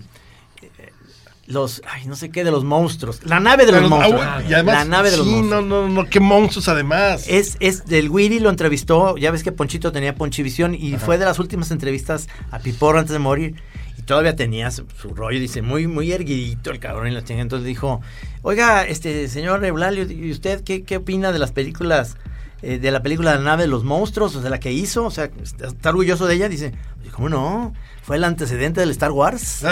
[1.46, 3.20] los, ay, no sé qué, de los monstruos.
[3.24, 4.22] La nave de los monstruos.
[4.24, 5.64] ah, y además, la nave de los monstruos.
[5.64, 7.26] no, no, no, qué monstruos además.
[7.28, 11.24] Es, es del Willy lo entrevistó, ya ves que Ponchito tenía Ponchivisión y fue de
[11.24, 13.56] las últimas entrevistas a Piporro antes de morir
[13.98, 17.42] y todavía tenía su, su rollo, dice, muy muy erguidito el cabrón y la chingada.
[17.42, 18.00] Entonces dijo,
[18.42, 22.16] oiga, este señor Eulalio, ¿y usted qué, qué opina de las películas,
[22.62, 25.04] eh, de la película La nave de los monstruos, o sea, la que hizo?
[25.04, 26.48] O sea, ¿está, está orgulloso de ella?
[26.48, 26.74] Dice, "Oye,
[27.14, 27.72] ¿cómo no?
[28.02, 29.60] Fue el antecedente del Star Wars.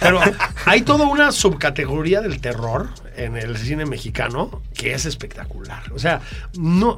[0.00, 0.20] Pero
[0.66, 5.92] hay toda una subcategoría del terror en el cine mexicano que es espectacular.
[5.92, 6.20] O sea,
[6.56, 6.96] no.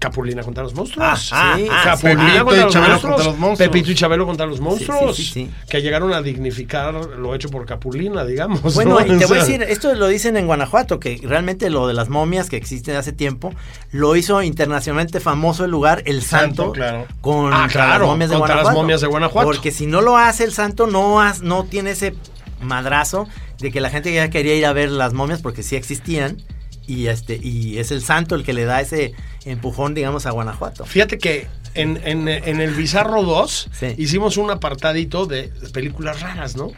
[0.00, 1.30] Capulina contra los monstruos.
[1.30, 1.68] Ah, sí.
[1.84, 3.02] Capulina Pepito contra y los, monstruos.
[3.02, 3.70] contra los monstruos.
[3.70, 5.14] Pepito y Chabelo contra los monstruos.
[5.14, 5.50] sí, sí.
[5.68, 8.74] Que llegaron a dignificar lo hecho por Capulina, digamos.
[8.74, 9.04] Bueno, ¿no?
[9.04, 12.08] y te voy a decir, esto lo dicen en Guanajuato, que realmente lo de las
[12.08, 13.52] momias que existen hace tiempo,
[13.90, 17.06] lo hizo internacionalmente famoso el lugar, el Santo, Santo, claro.
[17.20, 18.82] con Ah, claro, las momias de contra las Guanajuato.
[18.82, 19.46] momias de Guanajuato.
[19.46, 22.14] Porque si no lo hace el Santo, no, has- no tiene ese
[22.60, 23.26] madrazo
[23.58, 26.42] de que la gente ya quería ir a ver las momias porque sí existían.
[26.86, 29.14] Y este y es el santo el que le da ese
[29.44, 30.84] empujón, digamos, a Guanajuato.
[30.84, 33.94] Fíjate que en, en- en el Bizarro 2 Sí.
[33.96, 36.72] hicimos un apartadito de películas raras, ¿no?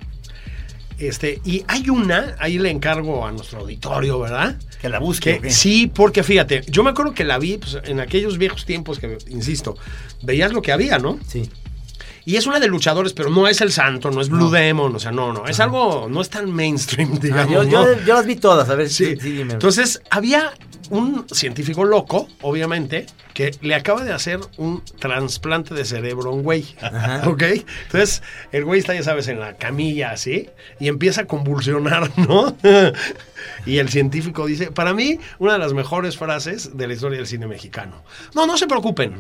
[1.07, 4.57] Este, y hay una, ahí le encargo a nuestro auditorio, ¿verdad?
[4.81, 5.41] Que la busque.
[5.51, 9.19] Sí, porque fíjate, yo me acuerdo que la vi pues, en aquellos viejos tiempos que,
[9.29, 9.77] insisto,
[10.23, 11.19] veías lo que había, ¿no?
[11.27, 11.49] Sí.
[12.25, 14.99] Y es una de luchadores, pero no es el santo, no es Blue Demon, o
[14.99, 17.51] sea, no, no, es algo, no es tan mainstream, Ah, digamos.
[17.53, 18.01] yo, yo- ¿no?
[18.07, 19.07] yo las vi todas, a ver Sí.
[19.07, 19.55] sí, sí, dime.
[19.55, 20.53] Entonces, había
[20.91, 26.43] un científico loco, obviamente, que le acaba de hacer un trasplante de cerebro a un
[26.43, 26.67] güey.
[26.83, 27.23] Ajá.
[27.29, 27.43] ¿Ok?
[27.87, 32.55] Entonces, el güey está, ya sabes, en la camilla así y empieza a convulsionar, ¿no?
[33.67, 37.27] y el científico dice: Para mí, una de las mejores frases de la historia del
[37.27, 38.03] cine mexicano.
[38.35, 39.15] No, no se preocupen.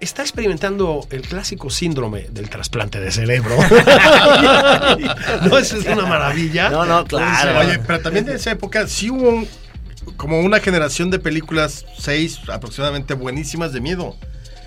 [0.00, 3.54] Está experimentando el clásico síndrome del trasplante de cerebro.
[5.42, 6.70] no, eso es una maravilla.
[6.70, 7.58] No, no, claro.
[7.58, 9.48] Oye, pero también de esa época sí hubo un-
[10.16, 14.16] como una generación de películas, seis aproximadamente buenísimas de miedo.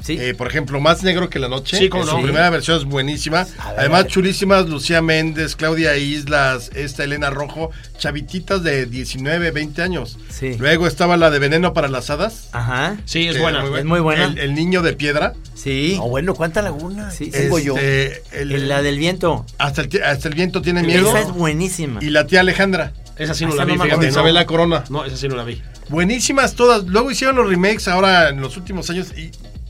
[0.04, 0.18] Sí.
[0.20, 1.78] Eh, por ejemplo, Más Negro que la Noche.
[1.78, 2.16] Sí, cómo en no.
[2.18, 3.46] Su primera versión es buenísima.
[3.46, 10.18] ver, Además, chulísimas Lucía Méndez, Claudia Islas, esta Elena Rojo, chavititas de 19, 20 años.
[10.30, 10.56] Sí.
[10.60, 12.50] Luego estaba la de Veneno para las Hadas.
[12.52, 12.98] Ajá.
[13.06, 13.64] Sí, es buena.
[13.66, 14.26] era Es muy buena.
[14.26, 15.34] El, el niño de piedra.
[15.56, 15.94] Sí.
[15.98, 17.10] No, bueno, ¿cuánta laguna?
[17.12, 17.32] Sí, sí.
[17.32, 17.78] Tengo yo.
[17.78, 19.46] Este, el- El- la del viento.
[19.58, 21.08] hasta, el, ti- hasta el viento tiene miedo.
[21.10, 22.00] Esa es buenísima.
[22.04, 22.92] Y la tía Alejandra.
[23.18, 24.08] Esa sí no Esa la vi, no fíjate.
[24.10, 24.46] Isabela no.
[24.48, 24.84] Corona.
[24.90, 25.62] No, esa sí no la vi.
[25.90, 26.84] Buenísimas todas.
[26.86, 29.30] Luego hicieron los remakes ahora en los últimos años y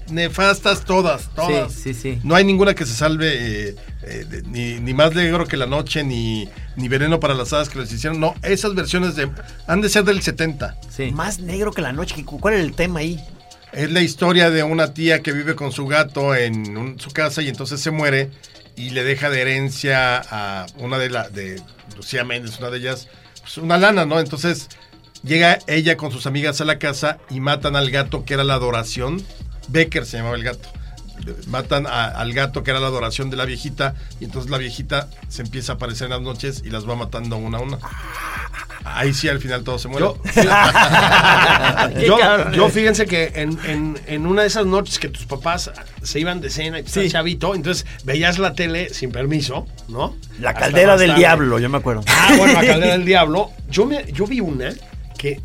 [0.09, 1.71] nefastas todas, todas.
[1.71, 2.19] Sí, sí, sí.
[2.23, 5.65] No hay ninguna que se salve, eh, eh, de- ni, ni más negro que la
[5.65, 8.19] noche, ni, ni veneno para las hadas que les hicieron.
[8.19, 9.29] No, esas versiones de,
[9.67, 10.77] han de ser del 70.
[10.89, 11.11] Sí.
[11.11, 12.23] Más negro que la noche.
[12.25, 13.19] ¿Cuál era el tema ahí?
[13.71, 17.41] Es la historia de una tía que vive con su gato en un- su casa
[17.41, 18.29] y entonces se muere
[18.75, 21.61] y le deja de herencia a una de la de
[21.95, 23.07] Lucía Méndez, una de ellas,
[23.41, 24.19] pues, una lana, ¿no?
[24.19, 24.67] Entonces
[25.23, 28.55] llega ella con sus amigas a la casa y matan al gato que era la
[28.55, 29.23] adoración.
[29.69, 30.67] Becker se llamaba el gato.
[31.47, 35.07] Matan a- al gato que era la adoración de la viejita y entonces la viejita
[35.29, 37.77] se empieza a aparecer en las noches y las va matando una a una.
[38.83, 40.09] Ahí sí al final todos se mueren.
[42.53, 46.41] Yo, fíjense que en, en- en una de esas noches que tus papás se iban
[46.41, 50.15] de cena y estás chavito, entonces veías la tele sin permiso, ¿no?
[50.39, 51.19] La Hasta caldera del tarde.
[51.21, 52.03] diablo, yo me acuerdo.
[52.07, 53.51] Ah, bueno, la caldera del diablo.
[53.69, 54.71] Yo, me, yo vi una
[55.17, 55.39] que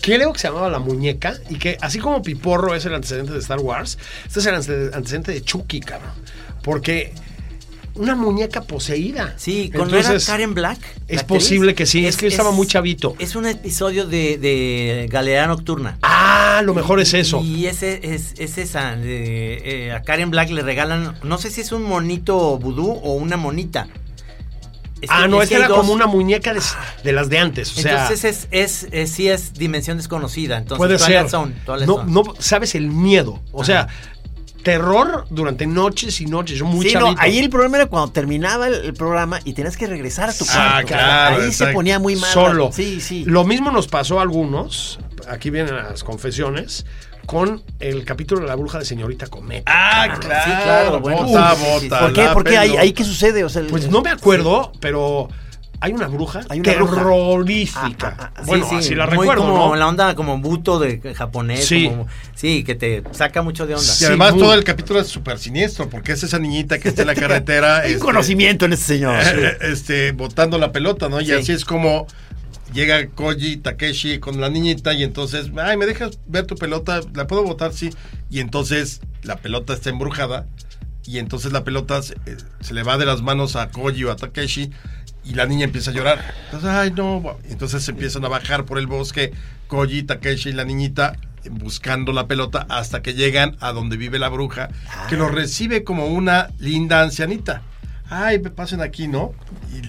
[0.00, 3.38] creo que se llamaba La Muñeca y que así como Piporro es el antecedente de
[3.38, 6.12] Star Wars, este es el ante- antecedente de Chucky, cabrón.
[6.62, 7.12] Porque
[7.94, 9.34] una muñeca poseída.
[9.38, 10.78] Sí, con ¿no era Entonces, Karen Black.
[11.08, 13.16] Es posible que sí, es, que estaba muy chavito.
[13.18, 15.98] Es un episodio de, de Galera Nocturna.
[16.02, 17.40] Ah, lo mejor es eso.
[17.42, 18.94] Y ese es, es esa.
[18.98, 23.36] eh, a Karen Black le regalan, no sé si es un monito vudú o una
[23.36, 23.88] monita.
[25.00, 25.78] Es que- ah, no, es que era dos.
[25.78, 26.60] como una muñeca de,
[27.04, 27.70] de las de antes.
[27.76, 30.56] O sea, Entonces es, es, es- sí es dimensión desconocida.
[30.58, 31.28] Entonces, puede ser.
[31.28, 32.10] Zone, no, Zone.
[32.12, 33.40] no sabes el miedo.
[33.52, 33.88] O sea,
[34.62, 36.58] terror durante noches y noches.
[36.58, 39.76] Yo muy sí, no, ahí el problema era cuando terminaba el, el programa y tenías
[39.76, 40.60] que regresar a tu cuarto.
[40.62, 42.30] Ah, claro, Ahí se ponía muy mal.
[42.32, 42.70] solo.
[42.72, 43.24] Sí, sí.
[43.26, 44.98] Lo mismo nos pasó a algunos.
[45.28, 46.86] Aquí vienen las confesiones.
[47.28, 49.70] Con el capítulo de la bruja de señorita Cometa.
[49.70, 50.44] Ah, claro.
[50.46, 51.24] Sí, claro, bueno.
[51.24, 52.22] Bota, bota, ¿Por qué?
[52.32, 52.56] ¿Por qué?
[52.56, 53.44] ¿Ahí, ahí qué sucede?
[53.44, 55.28] O sea, el- Pues no me acuerdo, pero
[55.78, 56.94] hay una bruja Hay una bruja.
[56.96, 58.16] terrorífica.
[58.18, 59.76] Ah, ah, ah, bueno, Sí, así la muy recuerdo, como ¿no?
[59.76, 61.66] la onda como buto de japonés.
[61.66, 61.90] Sí.
[61.90, 63.84] como- sí, que te saca mucho de onda.
[63.86, 66.88] Y Sí, además muy- todo el capítulo es súper siniestro, porque es esa niñita que
[66.88, 67.14] está en la
[67.44, 67.80] carretera.
[67.80, 69.16] Hay un este, conocimiento en ese señor.
[69.60, 71.20] este, botando la pelota, ¿no?
[71.20, 71.32] Y Sí.
[71.32, 72.06] así es como
[72.72, 77.00] llega Koji Takeshi con la niñita y entonces, ay, ¿me dejas ver tu pelota?
[77.14, 77.72] ¿La puedo botar?
[77.72, 77.90] Sí.
[78.30, 80.46] Y entonces la pelota está embrujada
[81.04, 84.10] y entonces la pelota se, eh, se le va de las manos a Koji o
[84.10, 84.70] a Takeshi
[85.24, 86.34] y la niña empieza a llorar.
[86.46, 87.36] Entonces, ay, no.
[87.48, 89.32] Entonces se empiezan a bajar por el bosque
[89.68, 91.16] Koji, Takeshi y la niñita
[91.50, 94.68] buscando la pelota hasta que llegan a donde vive la bruja,
[95.08, 97.62] que los recibe como una linda ancianita.
[98.10, 99.32] Ay, me pasen aquí, ¿no?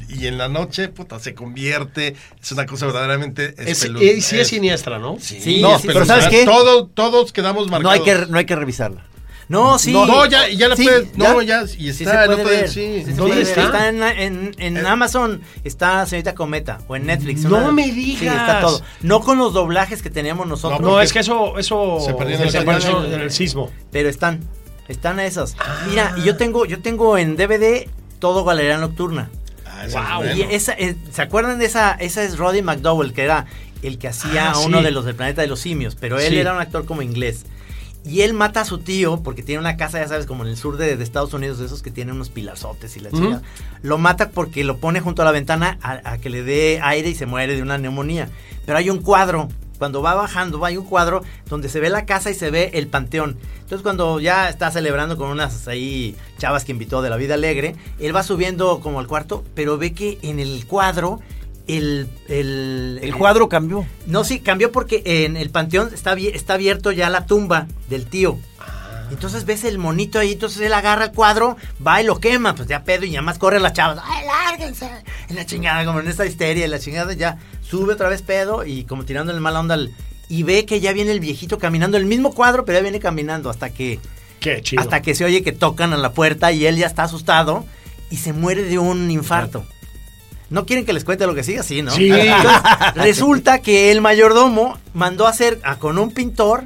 [0.09, 2.15] Y, y en la noche, puta, se convierte.
[2.41, 5.17] Es una cosa verdaderamente Es, espelu- eh, sí es es- siniestra, ¿no?
[5.19, 6.07] Sí, No, así pero es.
[6.07, 6.43] ¿sabes qué?
[6.45, 7.83] Todo- todos quedamos marcados.
[7.83, 9.05] No hay que, no hay que revisarla.
[9.47, 9.91] No, sí.
[9.91, 11.17] No, ya, ya la Sí, puedes.
[11.17, 12.69] No, ya, Sí y se está el puede otro día, ver.
[12.69, 12.99] sí.
[12.99, 13.89] Sí se ¿Dónde está?
[13.89, 17.41] en, en- en Amazon, está Señorita Cometa, o en Netflix.
[17.45, 18.35] No una- me Sí, digas.
[18.35, 18.81] está todo.
[19.01, 20.81] No con los doblajes que teníamos nosotros.
[20.81, 23.11] No, es que eso, eso Se perdieron se los perdió años.
[23.13, 23.71] en el sismo.
[23.91, 24.41] Pero están,
[24.87, 25.55] están esos.
[25.89, 27.89] Mira, y yo tengo, yo tengo en DVD
[28.19, 29.29] todo Galería Nocturna.
[29.65, 30.03] Ah, es Wow.
[30.17, 30.35] bueno.
[30.35, 31.91] Y esa, eh, ¿se acuerdan de esa?
[31.93, 33.45] Esa es Roddy McDowell, que era
[33.81, 34.83] el que hacía Ah, a uno sí.
[34.83, 36.37] de los del planeta de los simios, pero él Sí.
[36.39, 37.45] era un actor como inglés.
[38.05, 40.57] Y él mata a su tío porque tiene una casa, ya sabes, como en el
[40.57, 43.17] sur de, de Estados Unidos, de esos que tienen unos pilarzotes y la Ujú.
[43.17, 43.41] chingada.
[43.81, 47.09] Lo mata porque lo pone junto a la ventana a, a que le dé aire
[47.09, 48.29] y se muere de una neumonía.
[48.65, 49.49] Pero hay un cuadro,
[49.79, 52.87] cuando va bajando, hay un cuadro donde se ve la casa y se ve el
[52.87, 53.37] panteón.
[53.55, 57.75] Entonces cuando ya está celebrando con unas ahí chavas que invitó de la vida alegre,
[57.99, 61.19] él va subiendo como al cuarto, pero ve que en el cuadro
[61.67, 62.07] el...
[62.27, 63.85] El, El cuadro cambió.
[64.05, 68.37] no, sí, cambió porque en el panteón está, está abierto ya la tumba del tío.
[69.11, 72.67] Entonces ves el monito ahí, entonces él agarra el cuadro, va y lo quema, pues
[72.67, 73.99] ya pedo y ya más corre las chavas.
[74.03, 74.89] ¡Ay, lárguense!
[75.29, 78.65] En la chingada, como en esta histeria, en la chingada, ya sube otra vez pedo
[78.65, 79.91] y como tirándole mala onda al-
[80.29, 83.49] Y ve que ya viene el viejito caminando, el mismo cuadro, pero ya viene caminando
[83.49, 83.99] hasta que...
[84.39, 84.81] Qué chido.
[84.81, 87.65] Hasta que se oye que tocan a la puerta y él ya está asustado
[88.09, 89.65] y se muere de un infarto.
[90.49, 91.61] ¿No quieren que les cuente lo que sigue?
[91.61, 91.91] Sí, ¿no?
[91.91, 92.09] Sí.
[92.11, 92.61] Entonces,
[92.95, 96.63] resulta que el mayordomo mandó a hacer a- con un pintor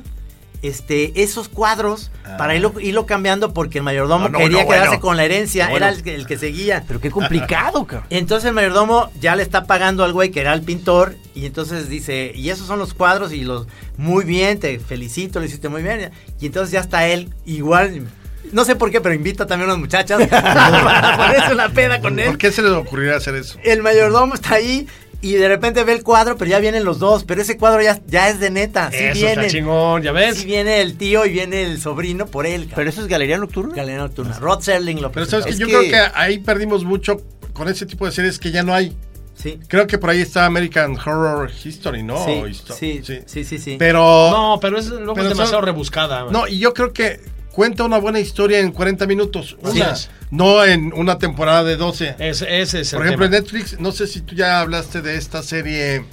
[0.64, 4.88] este, esos cuadros para irlo, irlo cambiando porque el mayordomo No, no, quería no, quedarse
[4.88, 5.02] bueno.
[5.02, 5.86] con la herencia, Bueno.
[5.86, 6.84] era el, que- el que seguía.
[6.88, 8.08] Pero qué complicado, cabrón.
[8.10, 11.90] Entonces el mayordomo ya le está pagando al güey que era el pintor y entonces
[11.90, 15.84] dice, y esos son los cuadros y los, muy bien, te felicito, lo hiciste muy
[15.84, 16.12] bien.
[16.40, 18.08] Y entonces ya está él igual,
[18.52, 22.18] no sé por qué, pero invita también a unas muchachas para ponerse una peda con
[22.20, 22.28] él.
[22.28, 23.58] ¿Por qué se les ocurriría hacer eso?
[23.64, 24.88] El mayordomo está ahí
[25.24, 28.00] y de repente ve el cuadro, pero ya vienen los dos, pero ese cuadro ya,
[28.08, 29.32] ya es de neta, sí Eso viene.
[29.32, 30.38] está chingón, ¿ya ves?
[30.38, 32.70] Sí viene el tío y viene el sobrino por él.
[32.76, 33.74] Pero eso es galería nocturna.
[33.74, 34.38] Galería Nocturna.
[34.38, 37.22] Rod Serling lo Pero sabes que Es yo que- creo que ahí perdimos mucho
[37.54, 38.96] con ese tipo de series que ya no hay.
[39.36, 39.60] Sí.
[39.68, 42.24] Creo que por ahí está American Horror History, ¿no?
[42.24, 43.76] Sí, histo- sí, sí, sí, sí.
[43.80, 44.00] Pero
[44.32, 46.26] No, pero es, luego Pero es demasiado son- rebuscada.
[46.30, 47.20] No, y yo creo que
[47.54, 49.56] cuenta una buena historia en 40 minutos.
[49.62, 50.10] Una, es.
[50.32, 52.16] no en una temporada de 12.
[52.20, 53.32] Ese, ese es el Por ejemplo, en.
[53.32, 56.04] Netflix, no sé si tú ya hablaste de esta serie.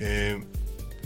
[0.00, 0.42] eh,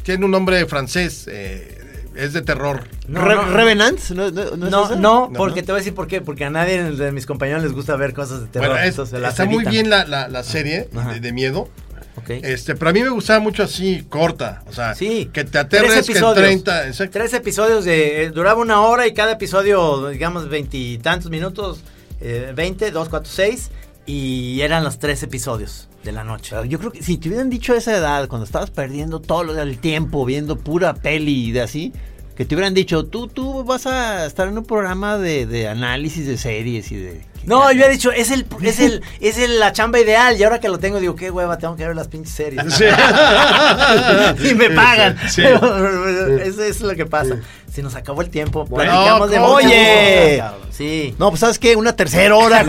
[0.02, 1.26] tiene un nombre francés.
[1.28, 1.78] eh,
[2.14, 2.84] es de terror.
[3.08, 4.96] No, Re- no, Revenants, ¿no, no, no es No, esa?
[4.96, 6.20] no, No, porque te voy a decir por qué.
[6.20, 8.68] Porque a nadie de mis compañeros les gusta ver cosas de terror.
[8.68, 10.88] Bueno, es- está muy bien la, la- la serie
[11.20, 11.68] de miedo.
[12.16, 12.30] Ok.
[12.30, 14.62] Este, pero a mí me gustaba mucho así, corta.
[14.66, 15.30] O sea, Sí.
[15.32, 16.34] que te Tres aterres que en episodios.
[16.46, 16.86] 30.
[16.88, 17.12] exacto.
[17.18, 18.24] Tres episodios de.
[18.24, 21.80] eh, duraba una hora y cada episodio, digamos, veintitantos minutos.
[22.20, 23.70] Eh, 20, 2, 4, 6.
[24.04, 26.56] Y eran los tres episodios de la noche.
[26.68, 29.54] Yo creo que si te hubieran dicho a esa edad, cuando estabas perdiendo todo lo
[29.54, 31.92] del tiempo, viendo pura peli y de así,
[32.36, 36.26] que te hubieran dicho, tú, tú vas a estar en un programa de, de análisis
[36.26, 37.20] de series y de...
[37.44, 40.36] No, yo he dicho, es el, es el, es el- la chamba ideal.
[40.38, 42.62] Y ahora que lo tengo, digo, qué hueva, tengo que ver las pinches series.
[42.74, 42.84] Sí.
[44.50, 45.16] y me pagan.
[45.28, 45.42] Sí.
[46.42, 47.36] Eso es lo que pasa.
[47.72, 48.66] Se nos acabó el tiempo.
[48.66, 50.36] Bueno, Platicamos de Oye.
[50.40, 50.52] cosas.
[50.76, 51.14] Sí.
[51.18, 51.74] No, pues ¿sabes qué?
[51.76, 52.64] Una tercera hora.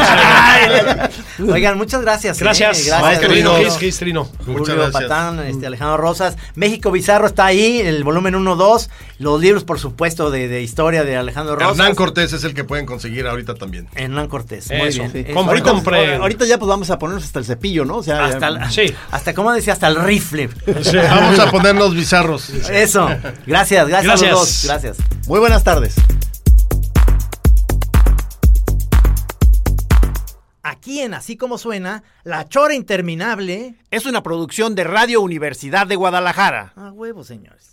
[1.51, 2.37] Oigan, muchas gracias.
[2.39, 2.43] ¿eh?
[2.43, 2.85] Gracias.
[2.85, 3.19] Gracias.
[3.21, 3.69] Trino, Julio.
[3.69, 4.25] Gis, Gis, Trino.
[4.45, 5.03] Julio Muchas gracias.
[5.03, 6.37] Patán, este, Alejandro Rosas.
[6.55, 8.89] México Bizarro está ahí, el volumen 1-2.
[9.19, 11.71] Los libros, por supuesto, de, de historia de Alejandro Rosas.
[11.77, 13.87] Hernán Cortés es el que pueden conseguir ahorita también.
[13.95, 14.62] Hernán Cortés.
[14.69, 14.99] Muy Eso.
[14.99, 15.11] bien.
[15.11, 15.19] Sí.
[15.25, 15.33] Eso.
[15.33, 16.15] Compre, ahorita, compre.
[16.15, 17.97] ahorita ya pues vamos a ponernos hasta el cepillo, ¿no?
[17.97, 18.93] O sea, Hasta, ya- Sí.
[19.11, 19.73] hasta, ¿cómo decía?
[19.73, 20.49] Hasta el rifle.
[20.67, 22.49] Vamos a ponernos bizarros.
[22.49, 23.07] Eso.
[23.45, 24.61] Gracias, gracias, a los dos.
[24.65, 24.97] Gracias.
[25.27, 25.95] Muy buenas tardes.
[30.65, 33.75] Aquí en Así Como Suena, La Chora Interminable.
[33.91, 36.71] Es una producción de Radio Universidad de Guadalajara.
[36.77, 37.72] A huevo, señores.